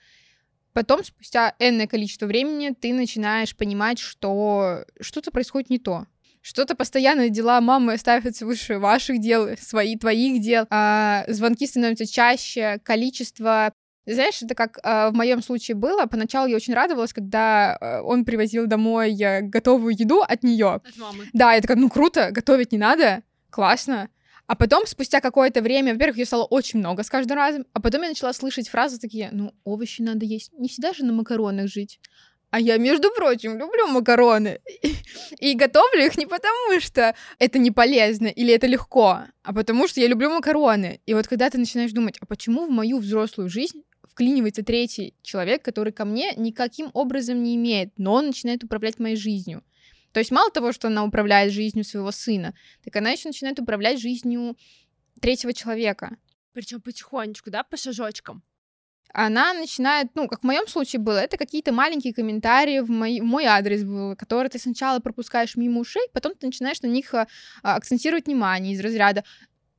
Потом, 0.73 1.05
спустя 1.05 1.55
энное 1.59 1.87
количество 1.87 2.27
времени, 2.27 2.71
ты 2.71 2.95
начинаешь 2.95 3.57
понимать, 3.57 3.99
что 3.99 4.85
что-то 5.01 5.31
происходит 5.31 5.69
не 5.69 5.79
то. 5.79 6.07
Что-то 6.43 6.75
постоянно 6.75 7.29
дела 7.29 7.61
мамы 7.61 7.99
ставятся 7.99 8.47
выше 8.47 8.79
ваших 8.79 9.21
дел, 9.21 9.57
свои, 9.59 9.97
твоих 9.97 10.43
дел. 10.43 10.67
А, 10.71 11.25
звонки 11.29 11.67
становятся 11.67 12.07
чаще, 12.07 12.81
количество 12.83 13.73
знаешь, 14.07 14.43
это 14.43 14.55
как 14.55 14.79
э, 14.83 15.11
в 15.11 15.15
моем 15.15 15.43
случае 15.43 15.77
было. 15.77 16.07
Поначалу 16.07 16.49
я 16.49 16.57
очень 16.57 16.75
радовалась, 16.75 17.13
когда 17.13 17.77
э, 17.81 18.01
он 18.01 18.25
привозил 18.25 18.67
домой 18.67 19.15
э, 19.15 19.43
готовую 19.43 19.95
еду 19.97 20.23
от 20.23 20.43
нее. 20.43 20.81
От 20.85 20.97
мамы. 20.97 21.27
Да, 21.33 21.53
я 21.53 21.61
такая, 21.61 21.77
ну 21.77 21.89
круто, 21.91 22.31
готовить 22.31 22.73
не 22.73 22.79
надо, 22.79 23.23
классно. 23.51 24.09
А 24.47 24.57
потом, 24.57 24.85
спустя 24.87 25.21
какое-то 25.21 25.63
время, 25.63 25.93
во-первых, 25.93 26.17
ее 26.17 26.25
стало 26.25 26.45
очень 26.45 26.81
много 26.81 27.05
с 27.05 27.11
каждым 27.11 27.37
разом, 27.37 27.67
а 27.73 27.81
потом 27.81 28.03
я 28.03 28.09
начала 28.09 28.33
слышать 28.33 28.69
фразы 28.69 28.99
такие, 28.99 29.29
ну, 29.31 29.55
овощи 29.63 30.03
надо 30.03 30.27
есть, 30.27 30.53
не 30.55 30.69
всегда 30.69 30.93
же 30.93 31.05
на 31.05 31.13
макаронах 31.13 31.69
жить. 31.69 32.01
А 32.51 32.59
я, 32.59 32.79
между 32.79 33.11
прочим, 33.13 33.57
люблю 33.59 33.87
макароны. 33.87 34.61
И 35.39 35.55
готовлю 35.55 36.05
их 36.05 36.19
не 36.19 36.27
потому, 36.27 36.81
что 36.81 37.15
это 37.39 37.59
не 37.59 37.71
полезно 37.71 38.27
или 38.27 38.53
это 38.53 38.67
легко, 38.67 39.21
а 39.43 39.53
потому 39.53 39.87
что 39.87 40.01
я 40.01 40.09
люблю 40.09 40.31
макароны. 40.31 41.01
И 41.07 41.15
вот 41.15 41.29
когда 41.29 41.49
ты 41.49 41.59
начинаешь 41.59 41.93
думать, 41.93 42.17
а 42.21 42.27
почему 42.27 42.67
в 42.67 42.71
мою 42.71 42.99
взрослую 42.99 43.49
жизнь 43.49 43.85
вклинивается 44.03 44.65
третий 44.65 45.15
человек, 45.23 45.63
который 45.63 45.93
ко 45.93 46.05
мне 46.05 46.33
никаким 46.37 46.91
образом 46.93 47.43
не 47.43 47.55
имеет, 47.55 47.93
но 47.97 48.15
он 48.15 48.27
начинает 48.27 48.65
управлять 48.65 48.99
моей 48.99 49.17
жизнью. 49.17 49.63
То 50.13 50.19
есть 50.19 50.33
мало 50.33 50.51
того, 50.51 50.73
что 50.73 50.89
она 50.89 51.05
управляет 51.05 51.53
жизнью 51.53 51.85
своего 51.85 52.11
сына, 52.11 52.55
так 52.85 52.97
она 52.97 53.11
еще 53.11 53.29
начинает 53.29 53.61
управлять 53.61 54.01
жизнью 54.01 54.57
третьего 55.21 55.53
человека. 55.53 56.17
Причем 56.53 56.81
потихонечку, 56.81 57.51
да, 57.51 57.63
по 57.63 57.77
шажочкам. 57.77 58.43
Она 59.13 59.53
начинает, 59.53 60.09
ну, 60.15 60.29
как 60.29 60.41
в 60.41 60.45
моем 60.45 60.69
случае 60.69 61.01
было, 61.01 61.19
это 61.19 61.37
какие-то 61.37 61.73
маленькие 61.73 62.15
комментарии 62.15 62.81
в 62.81 62.91
мой, 62.91 63.21
в 63.21 63.25
мой 63.25 63.45
адрес 63.45 63.83
был, 63.83 64.15
которые 64.15 64.51
ты 64.51 64.59
сначала 64.59 65.01
пропускаешь 65.01 65.57
мимо 65.57 65.81
ушей, 65.81 66.07
потом 66.13 66.35
ты 66.35 66.47
начинаешь 66.47 66.81
на 66.83 66.87
них 66.87 67.13
а, 67.15 67.27
акцентировать 67.63 68.27
внимание 68.27 68.75
из 68.75 68.81
разряда 68.81 69.25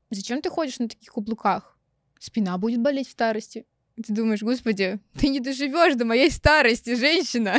«Зачем 0.10 0.42
ты 0.42 0.50
ходишь 0.50 0.80
на 0.80 0.90
таких 0.90 1.14
каблуках? 1.14 1.78
Спина 2.20 2.58
будет 2.58 2.82
болеть 2.82 3.08
в 3.08 3.12
старости». 3.12 3.66
Ты 3.96 4.14
думаешь, 4.14 4.42
господи, 4.42 5.00
ты 5.18 5.28
не 5.28 5.40
доживешь 5.40 5.96
до 5.96 6.06
моей 6.06 6.32
старости, 6.32 6.96
женщина. 6.96 7.56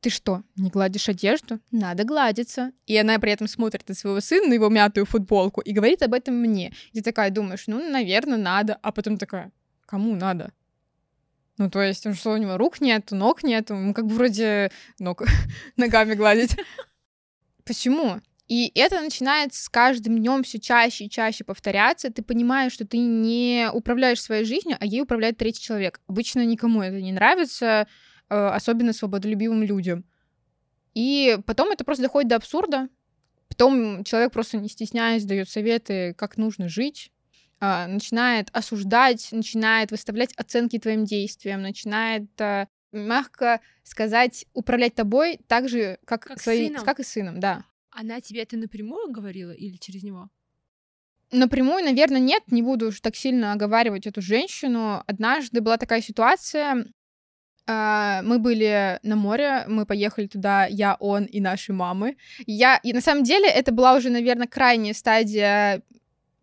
Ты 0.00 0.10
что, 0.10 0.42
не 0.56 0.70
гладишь 0.70 1.08
одежду? 1.08 1.58
Надо 1.72 2.04
гладиться. 2.04 2.72
И 2.86 2.96
она 2.96 3.18
при 3.18 3.32
этом 3.32 3.48
смотрит 3.48 3.88
на 3.88 3.94
своего 3.94 4.20
сына, 4.20 4.48
на 4.48 4.54
его 4.54 4.68
мятую 4.68 5.06
футболку, 5.06 5.60
и 5.60 5.72
говорит 5.72 6.02
об 6.02 6.14
этом 6.14 6.36
мне. 6.36 6.72
И 6.92 6.98
ты 6.98 7.02
такая 7.02 7.30
думаешь, 7.30 7.64
ну, 7.66 7.90
наверное, 7.90 8.38
надо. 8.38 8.78
А 8.80 8.92
потом 8.92 9.18
такая, 9.18 9.50
кому 9.86 10.14
надо? 10.14 10.52
Ну, 11.58 11.68
то 11.68 11.82
есть, 11.82 12.06
он 12.06 12.14
что, 12.14 12.30
у 12.30 12.36
него 12.36 12.56
рук 12.56 12.80
нету, 12.80 13.16
ног 13.16 13.42
нету, 13.42 13.74
ему 13.74 13.92
как 13.92 14.06
бы 14.06 14.14
вроде 14.14 14.70
ног 15.00 15.24
ногами 15.76 16.14
гладить. 16.14 16.56
Почему? 17.64 18.20
И 18.46 18.72
это 18.74 19.00
начинает 19.00 19.52
с 19.52 19.68
каждым 19.68 20.18
днем 20.18 20.42
все 20.42 20.58
чаще 20.58 21.04
и 21.04 21.10
чаще 21.10 21.44
повторяться. 21.44 22.10
Ты 22.10 22.22
понимаешь, 22.22 22.72
что 22.72 22.86
ты 22.86 22.96
не 22.96 23.68
управляешь 23.72 24.22
своей 24.22 24.44
жизнью, 24.44 24.78
а 24.80 24.86
ей 24.86 25.02
управляет 25.02 25.36
третий 25.36 25.60
человек. 25.60 26.00
Обычно 26.06 26.46
никому 26.46 26.80
это 26.80 26.98
не 27.00 27.12
нравится, 27.12 27.86
э, 28.30 28.34
особенно 28.34 28.94
свободолюбивым 28.94 29.62
людям. 29.64 30.04
И 30.94 31.38
потом 31.44 31.70
это 31.70 31.84
просто 31.84 32.04
доходит 32.04 32.30
до 32.30 32.36
абсурда. 32.36 32.88
Потом 33.48 34.04
человек 34.04 34.32
просто 34.32 34.56
не 34.56 34.68
стесняясь 34.68 35.24
дает 35.24 35.50
советы, 35.50 36.14
как 36.14 36.38
нужно 36.38 36.68
жить, 36.68 37.12
а, 37.60 37.86
начинает 37.86 38.48
осуждать, 38.52 39.28
начинает 39.32 39.90
выставлять 39.90 40.32
оценки 40.34 40.78
твоим 40.78 41.04
действиям, 41.04 41.62
начинает 41.62 42.28
а, 42.40 42.68
мягко 42.92 43.60
сказать 43.82 44.46
управлять 44.54 44.94
тобой 44.94 45.40
так 45.48 45.68
же, 45.68 45.98
как, 46.04 46.24
Как 46.24 46.40
свои- 46.40 46.68
сыном. 46.68 46.84
как 46.84 47.00
и 47.00 47.04
сыном, 47.04 47.40
да. 47.40 47.64
Она 47.90 48.20
тебе 48.20 48.42
это 48.42 48.56
напрямую 48.56 49.10
говорила 49.10 49.50
или 49.50 49.76
через 49.76 50.02
него? 50.02 50.28
Напрямую, 51.30 51.84
наверное, 51.84 52.20
нет, 52.20 52.42
не 52.50 52.62
буду 52.62 52.88
уж 52.88 53.00
так 53.00 53.14
сильно 53.14 53.52
оговаривать 53.52 54.06
эту 54.06 54.22
женщину. 54.22 55.02
Однажды 55.06 55.60
была 55.60 55.76
такая 55.76 56.00
ситуация, 56.00 56.86
а, 57.66 58.22
мы 58.22 58.38
были 58.38 58.98
на 59.02 59.14
море, 59.16 59.64
мы 59.68 59.84
поехали 59.84 60.26
туда, 60.26 60.64
я, 60.66 60.96
он 61.00 61.24
и 61.24 61.40
наши 61.40 61.74
мамы. 61.74 62.16
Я, 62.46 62.80
и 62.82 62.94
на 62.94 63.02
самом 63.02 63.24
деле 63.24 63.46
это 63.46 63.72
была 63.72 63.94
уже, 63.94 64.08
наверное, 64.08 64.46
крайняя 64.46 64.94
стадия 64.94 65.82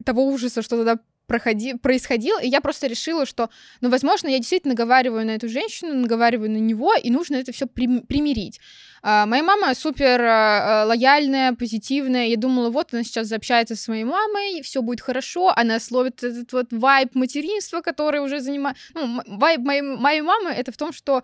того 0.06 0.26
ужаса, 0.26 0.62
что 0.62 0.78
тогда 0.78 1.00
проходи, 1.28 1.74
происходило, 1.74 2.40
и 2.42 2.48
я 2.48 2.62
просто 2.62 2.88
решила, 2.88 3.26
что, 3.26 3.50
ну, 3.82 3.90
возможно, 3.90 4.28
я 4.28 4.38
действительно 4.38 4.74
наговариваю 4.74 5.26
на 5.26 5.32
эту 5.32 5.50
женщину, 5.50 5.94
наговариваю 5.94 6.52
на 6.52 6.58
него, 6.58 6.94
и 6.94 7.10
нужно 7.10 7.36
это 7.36 7.52
все 7.52 7.66
примирить. 7.66 8.60
А, 9.02 9.26
моя 9.26 9.44
мама 9.44 9.74
супер 9.76 10.22
а, 10.22 10.84
а, 10.84 10.86
лояльная, 10.86 11.54
позитивная. 11.54 12.28
Я 12.28 12.38
думала, 12.38 12.70
вот 12.70 12.94
она 12.94 13.04
сейчас 13.04 13.28
заобщается 13.28 13.76
со 13.76 13.84
своей 13.84 14.04
мамой, 14.04 14.62
все 14.62 14.82
будет 14.82 15.02
хорошо, 15.02 15.54
она 15.56 15.80
словит 15.80 16.24
этот 16.24 16.52
вот 16.54 16.68
вайб 16.72 17.14
материнства, 17.16 17.82
который 17.82 18.22
уже 18.22 18.40
занимает... 18.40 18.78
Ну, 18.94 19.22
вайб 19.28 19.62
моей, 19.62 19.82
моей 19.82 20.22
мамы— 20.22 20.50
это 20.52 20.72
в 20.72 20.78
том, 20.78 20.94
что 20.94 21.24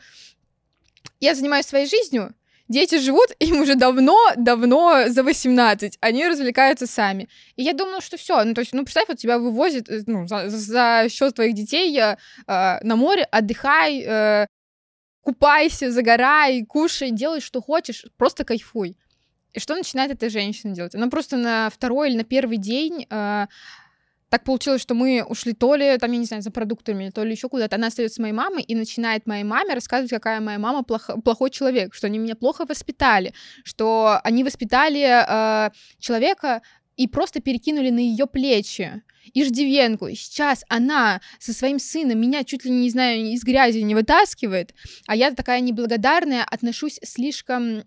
я 1.20 1.36
занимаюсь 1.36 1.66
своей 1.66 1.88
жизнью, 1.88 2.34
дети 2.72 3.00
живут, 3.00 3.30
им 3.40 3.62
уже 3.62 3.76
давно-давно 3.76 5.10
за 5.10 5.24
18, 5.24 5.98
они 6.02 6.28
развлекаются 6.28 6.88
сами. 6.88 7.30
И 7.56 7.64
я 7.64 7.74
думала, 7.74 8.02
что 8.02 8.18
все, 8.18 8.44
ну, 8.44 8.54
то 8.54 8.62
есть, 8.62 8.74
ну, 8.74 8.84
представь, 8.84 9.08
вот 9.08 9.18
тебя 9.18 9.38
вывозят, 9.38 9.90
э, 9.90 10.02
ну, 10.08 10.28
за, 10.28 10.50
за 10.50 11.08
счет 11.10 11.36
твоих 11.36 11.54
детей 11.54 12.00
э, 12.00 12.16
на 12.48 12.96
море, 12.96 13.24
отдыхай, 13.32 14.04
э, 14.06 14.48
купайся, 15.22 15.92
загорай, 15.92 16.66
кушай, 16.66 17.12
делай, 17.12 17.42
что 17.42 17.62
хочешь, 17.62 18.06
просто 18.18 18.44
кайфуй. 18.44 18.98
И 19.54 19.60
что 19.60 19.76
начинает 19.76 20.12
эта 20.12 20.30
женщина 20.30 20.74
делать? 20.74 20.96
Она 20.96 21.08
просто 21.08 21.38
на 21.38 21.70
второй 21.70 22.10
или 22.10 22.18
на 22.18 22.24
первый 22.24 22.58
день 22.58 23.06
э, 23.10 23.48
так 24.32 24.46
получилось, 24.46 24.82
что 24.82 24.96
мы 24.96 25.26
ушли 25.28 25.52
то 25.52 25.76
ли, 25.76 25.98
там, 25.98 26.10
я 26.14 26.18
не 26.18 26.26
знаю, 26.26 26.42
за 26.42 26.52
продуктами, 26.52 27.10
то 27.10 27.22
ли 27.26 27.32
еще 27.34 27.50
куда-то. 27.50 27.76
Она 27.76 27.88
остается 27.88 28.16
с 28.16 28.20
моей 28.20 28.32
мамой 28.32 28.64
и 28.64 28.76
начинает 28.76 29.28
моей 29.28 29.44
маме 29.44 29.74
рассказывать, 29.74 30.10
какая 30.10 30.40
моя 30.40 30.58
мама 30.58 30.84
плохо, 30.84 31.20
плохой 31.20 31.50
человек, 31.50 31.94
что 31.94 32.08
они 32.08 32.18
меня 32.18 32.36
плохо 32.36 32.66
воспитали, 32.66 33.34
что 33.66 34.22
они 34.24 34.46
воспитали 34.46 35.02
э, 35.06 35.72
человека 36.00 36.62
и 36.96 37.10
просто 37.10 37.42
перекинули 37.42 37.90
на 37.90 38.00
ее 38.00 38.26
плечи 38.26 39.04
иждивенку. 39.34 40.08
Сейчас 40.12 40.64
она 40.70 41.20
со 41.38 41.52
своим 41.52 41.78
сыном 41.78 42.22
меня 42.22 42.46
чуть 42.46 42.64
ли 42.64 42.72
не, 42.72 42.90
знаю, 42.90 43.20
из 43.34 43.44
грязи 43.44 43.80
не 43.80 43.96
вытаскивает, 43.96 44.74
а 45.08 45.16
я 45.18 45.32
такая 45.32 45.60
неблагодарная, 45.60 46.46
отношусь 46.46 47.00
слишком 47.04 47.84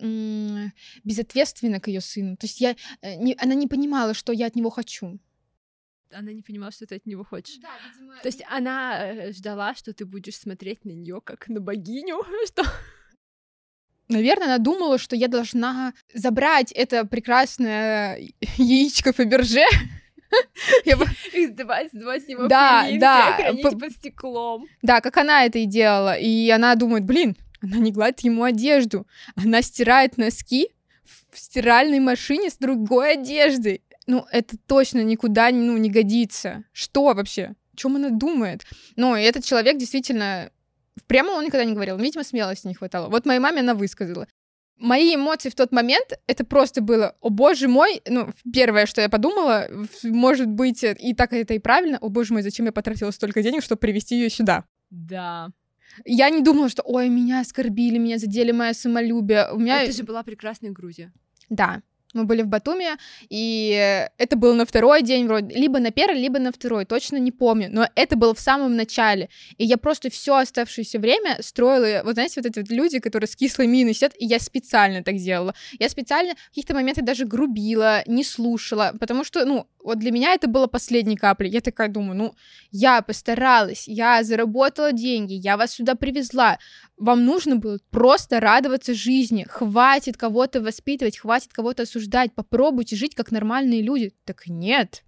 безответственно 1.04 1.80
к 1.80 1.88
ее 1.88 2.02
сыну. 2.02 2.36
То 2.36 2.44
есть 2.44 2.60
я, 2.60 2.76
э, 3.00 3.14
не, 3.14 3.34
она 3.38 3.54
не 3.54 3.66
понимала, 3.66 4.12
что 4.12 4.30
я 4.30 4.44
от 4.44 4.56
него 4.56 4.68
хочу 4.68 5.18
она 6.14 6.32
не 6.32 6.42
понимала, 6.42 6.72
что 6.72 6.86
ты 6.86 6.96
от 6.96 7.06
него 7.06 7.24
хочешь. 7.24 7.56
Да, 7.60 7.70
видимо... 7.92 8.14
То 8.22 8.28
есть 8.28 8.42
она 8.48 9.04
э, 9.04 9.32
ждала, 9.32 9.74
что 9.74 9.92
ты 9.92 10.06
будешь 10.06 10.36
смотреть 10.36 10.84
на 10.84 10.90
нее 10.90 11.20
как 11.22 11.48
на 11.48 11.60
богиню, 11.60 12.22
что 12.46 12.64
Наверное, 14.08 14.48
она 14.48 14.58
думала, 14.58 14.98
что 14.98 15.16
я 15.16 15.28
должна 15.28 15.94
забрать 16.12 16.72
это 16.72 17.06
прекрасное 17.06 18.20
яичко 18.58 19.12
Фаберже. 19.14 19.64
И 21.32 21.46
сдавать, 21.46 21.90
сдавать 21.92 22.28
его 22.28 22.48
да, 22.48 22.88
да, 22.98 23.52
под 23.62 23.92
стеклом. 23.92 24.66
Да, 24.82 25.00
как 25.00 25.16
она 25.16 25.44
это 25.44 25.58
и 25.58 25.64
делала. 25.64 26.18
И 26.18 26.50
она 26.50 26.74
думает, 26.74 27.04
блин, 27.04 27.36
она 27.62 27.78
не 27.78 27.92
гладит 27.92 28.20
ему 28.20 28.42
одежду. 28.42 29.06
Она 29.36 29.62
стирает 29.62 30.18
носки 30.18 30.70
в 31.30 31.38
стиральной 31.38 32.00
машине 32.00 32.50
с 32.50 32.56
другой 32.56 33.12
одеждой. 33.12 33.82
Ну, 34.06 34.26
это 34.30 34.56
точно 34.66 35.02
никуда 35.02 35.50
ну, 35.50 35.76
не 35.76 35.90
годится. 35.90 36.64
Что 36.72 37.14
вообще? 37.14 37.54
О 37.72 37.76
чем 37.76 37.96
она 37.96 38.10
думает? 38.10 38.62
Ну, 38.96 39.16
и 39.16 39.22
этот 39.22 39.44
человек 39.44 39.78
действительно 39.78 40.50
Прямо 41.06 41.30
он 41.30 41.44
никогда 41.44 41.64
не 41.64 41.74
говорил. 41.74 41.96
Видимо, 41.98 42.24
смелости 42.24 42.66
не 42.66 42.74
хватало. 42.74 43.08
Вот 43.08 43.26
моей 43.26 43.40
маме 43.40 43.60
она 43.60 43.74
высказала. 43.74 44.26
Мои 44.76 45.14
эмоции 45.14 45.50
в 45.50 45.54
тот 45.54 45.70
момент, 45.72 46.18
это 46.26 46.44
просто 46.44 46.80
было, 46.80 47.14
о 47.20 47.30
боже 47.30 47.68
мой, 47.68 48.02
ну, 48.08 48.30
первое, 48.52 48.86
что 48.86 49.00
я 49.00 49.08
подумала, 49.08 49.68
может 50.02 50.48
быть, 50.48 50.82
и 50.82 51.14
так 51.14 51.32
это 51.32 51.54
и 51.54 51.60
правильно, 51.60 51.98
о 52.00 52.08
боже 52.08 52.32
мой, 52.32 52.42
зачем 52.42 52.66
я 52.66 52.72
потратила 52.72 53.12
столько 53.12 53.40
денег, 53.40 53.62
чтобы 53.62 53.78
привести 53.78 54.16
ее 54.16 54.30
сюда? 54.30 54.64
Да. 54.90 55.50
Я 56.04 56.28
не 56.28 56.42
думала, 56.42 56.68
что, 56.68 56.82
ой, 56.82 57.08
меня 57.08 57.40
оскорбили, 57.40 57.98
меня 57.98 58.18
задели 58.18 58.50
мое 58.50 58.72
самолюбие. 58.72 59.52
У 59.52 59.60
меня... 59.60 59.82
Это 59.82 59.92
же 59.92 60.02
была 60.02 60.24
прекрасная 60.24 60.72
Грузия. 60.72 61.12
Да, 61.48 61.82
мы 62.14 62.24
были 62.24 62.42
в 62.42 62.46
Батуми, 62.46 62.86
и 63.28 64.08
это 64.18 64.36
было 64.36 64.54
на 64.54 64.64
второй 64.64 65.02
день 65.02 65.26
вроде, 65.26 65.54
либо 65.54 65.78
на 65.78 65.90
первый, 65.90 66.20
либо 66.20 66.38
на 66.38 66.52
второй, 66.52 66.84
точно 66.84 67.16
не 67.16 67.32
помню, 67.32 67.68
но 67.70 67.88
это 67.94 68.16
было 68.16 68.34
в 68.34 68.40
самом 68.40 68.76
начале, 68.76 69.28
и 69.58 69.64
я 69.64 69.76
просто 69.76 70.10
все 70.10 70.36
оставшееся 70.36 70.98
время 70.98 71.38
строила, 71.40 72.02
вот 72.04 72.14
знаете, 72.14 72.40
вот 72.40 72.46
эти 72.46 72.58
вот 72.60 72.70
люди, 72.70 72.98
которые 73.00 73.28
с 73.28 73.36
кислой 73.36 73.66
миной 73.66 73.94
сидят, 73.94 74.14
и 74.18 74.26
я 74.26 74.38
специально 74.38 75.02
так 75.02 75.16
делала, 75.16 75.54
я 75.78 75.88
специально 75.88 76.34
в 76.34 76.48
каких-то 76.48 76.74
моментах 76.74 77.04
даже 77.04 77.26
грубила, 77.26 78.02
не 78.06 78.24
слушала, 78.24 78.92
потому 78.98 79.24
что, 79.24 79.44
ну, 79.44 79.66
вот 79.84 79.98
для 79.98 80.10
меня 80.10 80.32
это 80.32 80.48
было 80.48 80.66
последней 80.66 81.16
каплей. 81.16 81.50
Я 81.50 81.60
такая 81.60 81.88
думаю, 81.88 82.16
ну, 82.16 82.34
я 82.70 83.02
постаралась, 83.02 83.86
я 83.86 84.24
заработала 84.24 84.92
деньги, 84.92 85.34
я 85.34 85.56
вас 85.56 85.72
сюда 85.72 85.94
привезла. 85.94 86.58
Вам 86.96 87.24
нужно 87.24 87.56
было 87.56 87.78
просто 87.90 88.40
радоваться 88.40 88.94
жизни. 88.94 89.44
Хватит 89.48 90.16
кого-то 90.16 90.60
воспитывать, 90.60 91.18
хватит 91.18 91.52
кого-то 91.52 91.82
осуждать. 91.82 92.32
Попробуйте 92.34 92.94
жить 92.94 93.14
как 93.14 93.32
нормальные 93.32 93.82
люди. 93.82 94.14
Так 94.24 94.46
нет. 94.46 95.02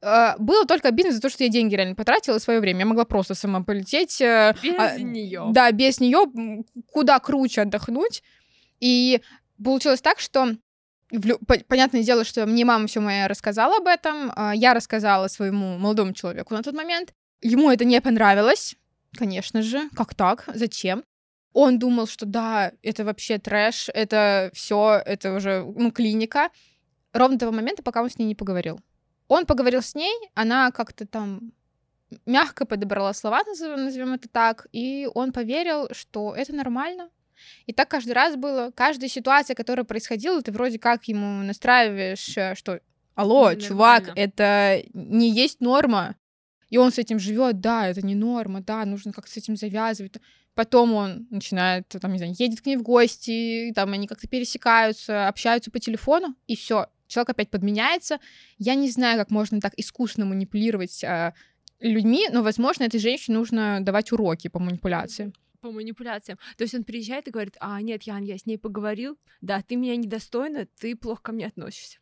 Uh, 0.00 0.34
было 0.38 0.66
только 0.66 0.88
обидно 0.88 1.12
за 1.12 1.20
то, 1.20 1.28
что 1.28 1.44
я 1.44 1.50
деньги 1.50 1.74
реально 1.74 1.94
потратила 1.94 2.38
свое 2.38 2.60
время. 2.60 2.80
Я 2.80 2.86
могла 2.86 3.04
просто 3.04 3.34
сама 3.34 3.62
полететь. 3.62 4.20
Uh, 4.20 4.56
без 4.62 4.74
uh, 4.74 5.00
нее. 5.00 5.48
Да, 5.52 5.70
без 5.72 6.00
нее 6.00 6.26
куда 6.90 7.18
круче 7.18 7.62
отдохнуть. 7.62 8.22
И 8.80 9.20
получилось 9.62 10.00
так, 10.00 10.20
что 10.20 10.56
понятное 11.68 12.02
дело, 12.02 12.24
что 12.24 12.46
мне 12.46 12.64
мама 12.64 12.86
все 12.86 13.00
моя 13.00 13.28
рассказала 13.28 13.76
об 13.76 13.86
этом, 13.86 14.32
а, 14.34 14.54
я 14.54 14.74
рассказала 14.74 15.28
своему 15.28 15.78
молодому 15.78 16.14
человеку 16.14 16.54
на 16.54 16.62
тот 16.62 16.74
момент. 16.74 17.14
Ему 17.42 17.70
это 17.70 17.84
не 17.84 18.00
понравилось, 18.00 18.76
конечно 19.16 19.62
же. 19.62 19.88
Как 19.94 20.14
так? 20.14 20.44
Зачем? 20.54 21.04
Он 21.52 21.78
думал, 21.78 22.06
что 22.06 22.24
да, 22.24 22.72
это 22.82 23.04
вообще 23.04 23.38
трэш, 23.38 23.90
это 23.92 24.50
все, 24.54 25.02
это 25.04 25.34
уже 25.34 25.64
ну, 25.76 25.90
клиника. 25.90 26.50
Ровно 27.12 27.38
того 27.38 27.52
момента, 27.52 27.82
пока 27.82 28.02
он 28.02 28.10
с 28.10 28.18
ней 28.18 28.24
не 28.24 28.34
поговорил. 28.34 28.80
Он 29.28 29.44
поговорил 29.44 29.82
с 29.82 29.94
ней, 29.94 30.14
она 30.34 30.70
как-то 30.70 31.06
там 31.06 31.52
мягко 32.26 32.66
подобрала 32.66 33.12
слова, 33.12 33.42
назовем 33.46 34.14
это 34.14 34.28
так, 34.28 34.66
и 34.72 35.08
он 35.14 35.32
поверил, 35.32 35.88
что 35.92 36.34
это 36.34 36.54
нормально, 36.54 37.08
и 37.66 37.72
так 37.72 37.88
каждый 37.88 38.12
раз 38.12 38.36
было. 38.36 38.70
Каждая 38.74 39.08
ситуация, 39.08 39.54
которая 39.54 39.84
происходила, 39.84 40.42
ты 40.42 40.52
вроде 40.52 40.78
как 40.78 41.04
ему 41.04 41.42
настраиваешь, 41.42 42.36
э, 42.36 42.54
что 42.54 42.80
алло, 43.14 43.50
это 43.50 43.62
чувак, 43.62 44.06
нормально. 44.06 44.20
это 44.20 44.82
не 44.92 45.30
есть 45.30 45.60
норма. 45.60 46.16
И 46.72 46.78
он 46.78 46.90
с 46.90 46.96
этим 46.96 47.18
живет, 47.18 47.60
да, 47.60 47.86
это 47.86 48.00
не 48.00 48.14
норма, 48.14 48.62
да, 48.62 48.86
нужно 48.86 49.12
как-то 49.12 49.30
с 49.30 49.36
этим 49.36 49.56
завязывать. 49.56 50.14
Потом 50.54 50.94
он 50.94 51.26
начинает, 51.28 51.86
там, 51.88 52.10
не 52.12 52.16
знаю, 52.16 52.34
едет 52.38 52.62
к 52.62 52.66
ней 52.66 52.78
в 52.78 52.82
гости, 52.82 53.72
там 53.74 53.92
они 53.92 54.06
как-то 54.06 54.26
пересекаются, 54.26 55.28
общаются 55.28 55.70
по 55.70 55.78
телефону, 55.78 56.34
и 56.46 56.56
все, 56.56 56.86
человек 57.08 57.28
опять 57.28 57.50
подменяется. 57.50 58.20
Я 58.56 58.74
не 58.74 58.88
знаю, 58.88 59.18
как 59.18 59.30
можно 59.30 59.60
так 59.60 59.74
искусно 59.76 60.24
манипулировать 60.24 61.04
э, 61.04 61.34
людьми, 61.78 62.26
но, 62.32 62.42
возможно, 62.42 62.84
этой 62.84 63.00
женщине 63.00 63.36
нужно 63.36 63.80
давать 63.82 64.10
уроки 64.10 64.48
по 64.48 64.58
манипуляции 64.58 65.30
по 65.60 65.70
манипуляциям. 65.70 66.38
То 66.56 66.64
есть 66.64 66.74
он 66.74 66.82
приезжает 66.84 67.28
и 67.28 67.30
говорит, 67.30 67.56
а, 67.60 67.80
нет, 67.82 68.02
Ян, 68.02 68.24
я 68.24 68.36
с 68.36 68.46
ней 68.46 68.58
поговорил, 68.58 69.16
да, 69.42 69.62
ты 69.62 69.76
меня 69.76 69.94
недостойна, 69.94 70.66
ты 70.80 70.96
плохо 70.96 71.22
ко 71.22 71.32
мне 71.32 71.46
относишься. 71.46 71.98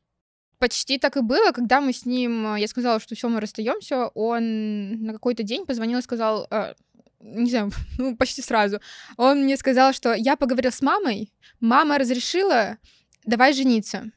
Почти 0.61 0.99
так 0.99 1.17
и 1.17 1.23
было, 1.23 1.53
когда 1.53 1.81
мы 1.81 1.93
с 1.93 2.05
ним, 2.05 2.55
я 2.57 2.69
сказала, 2.69 3.01
что 3.01 3.15
все, 3.15 3.29
мы 3.31 3.41
расстаемся, 3.41 4.09
он 4.09 5.03
на 5.03 5.15
какой-то 5.15 5.43
день 5.43 5.65
позвонил 5.65 5.99
и 5.99 6.03
сказал, 6.03 6.47
э, 6.51 6.75
не 7.21 7.51
знаю, 7.51 7.71
ну, 7.99 8.15
почти 8.15 8.43
сразу, 8.43 8.79
он 9.17 9.45
мне 9.45 9.57
сказал, 9.57 9.95
что 9.95 10.13
я 10.13 10.37
поговорил 10.37 10.71
с 10.71 10.83
мамой, 10.83 11.33
мама 11.61 11.97
разрешила, 11.97 12.77
давай 13.25 13.55
жениться. 13.55 14.13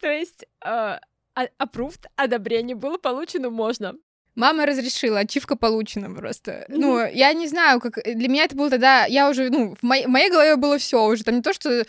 То 0.00 0.10
есть 0.10 0.44
э, 0.64 0.98
approved, 1.36 2.06
одобрение 2.16 2.74
было 2.74 2.98
получено, 2.98 3.50
можно. 3.50 3.94
Мама 4.38 4.66
разрешила, 4.66 5.18
ачивка 5.18 5.56
получена 5.56 6.14
просто. 6.14 6.64
Ну, 6.68 7.04
я 7.04 7.32
не 7.32 7.48
знаю, 7.48 7.80
как... 7.80 7.98
Для 8.04 8.28
меня 8.28 8.44
это 8.44 8.54
было 8.54 8.70
тогда... 8.70 9.04
Я 9.06 9.28
уже, 9.28 9.50
ну, 9.50 9.74
в, 9.74 9.82
моей, 9.82 10.06
в 10.06 10.08
моей 10.08 10.30
голове 10.30 10.54
было 10.54 10.78
все 10.78 11.04
уже. 11.04 11.24
Там 11.24 11.34
не 11.34 11.42
то, 11.42 11.52
что 11.52 11.70
э, 11.80 11.84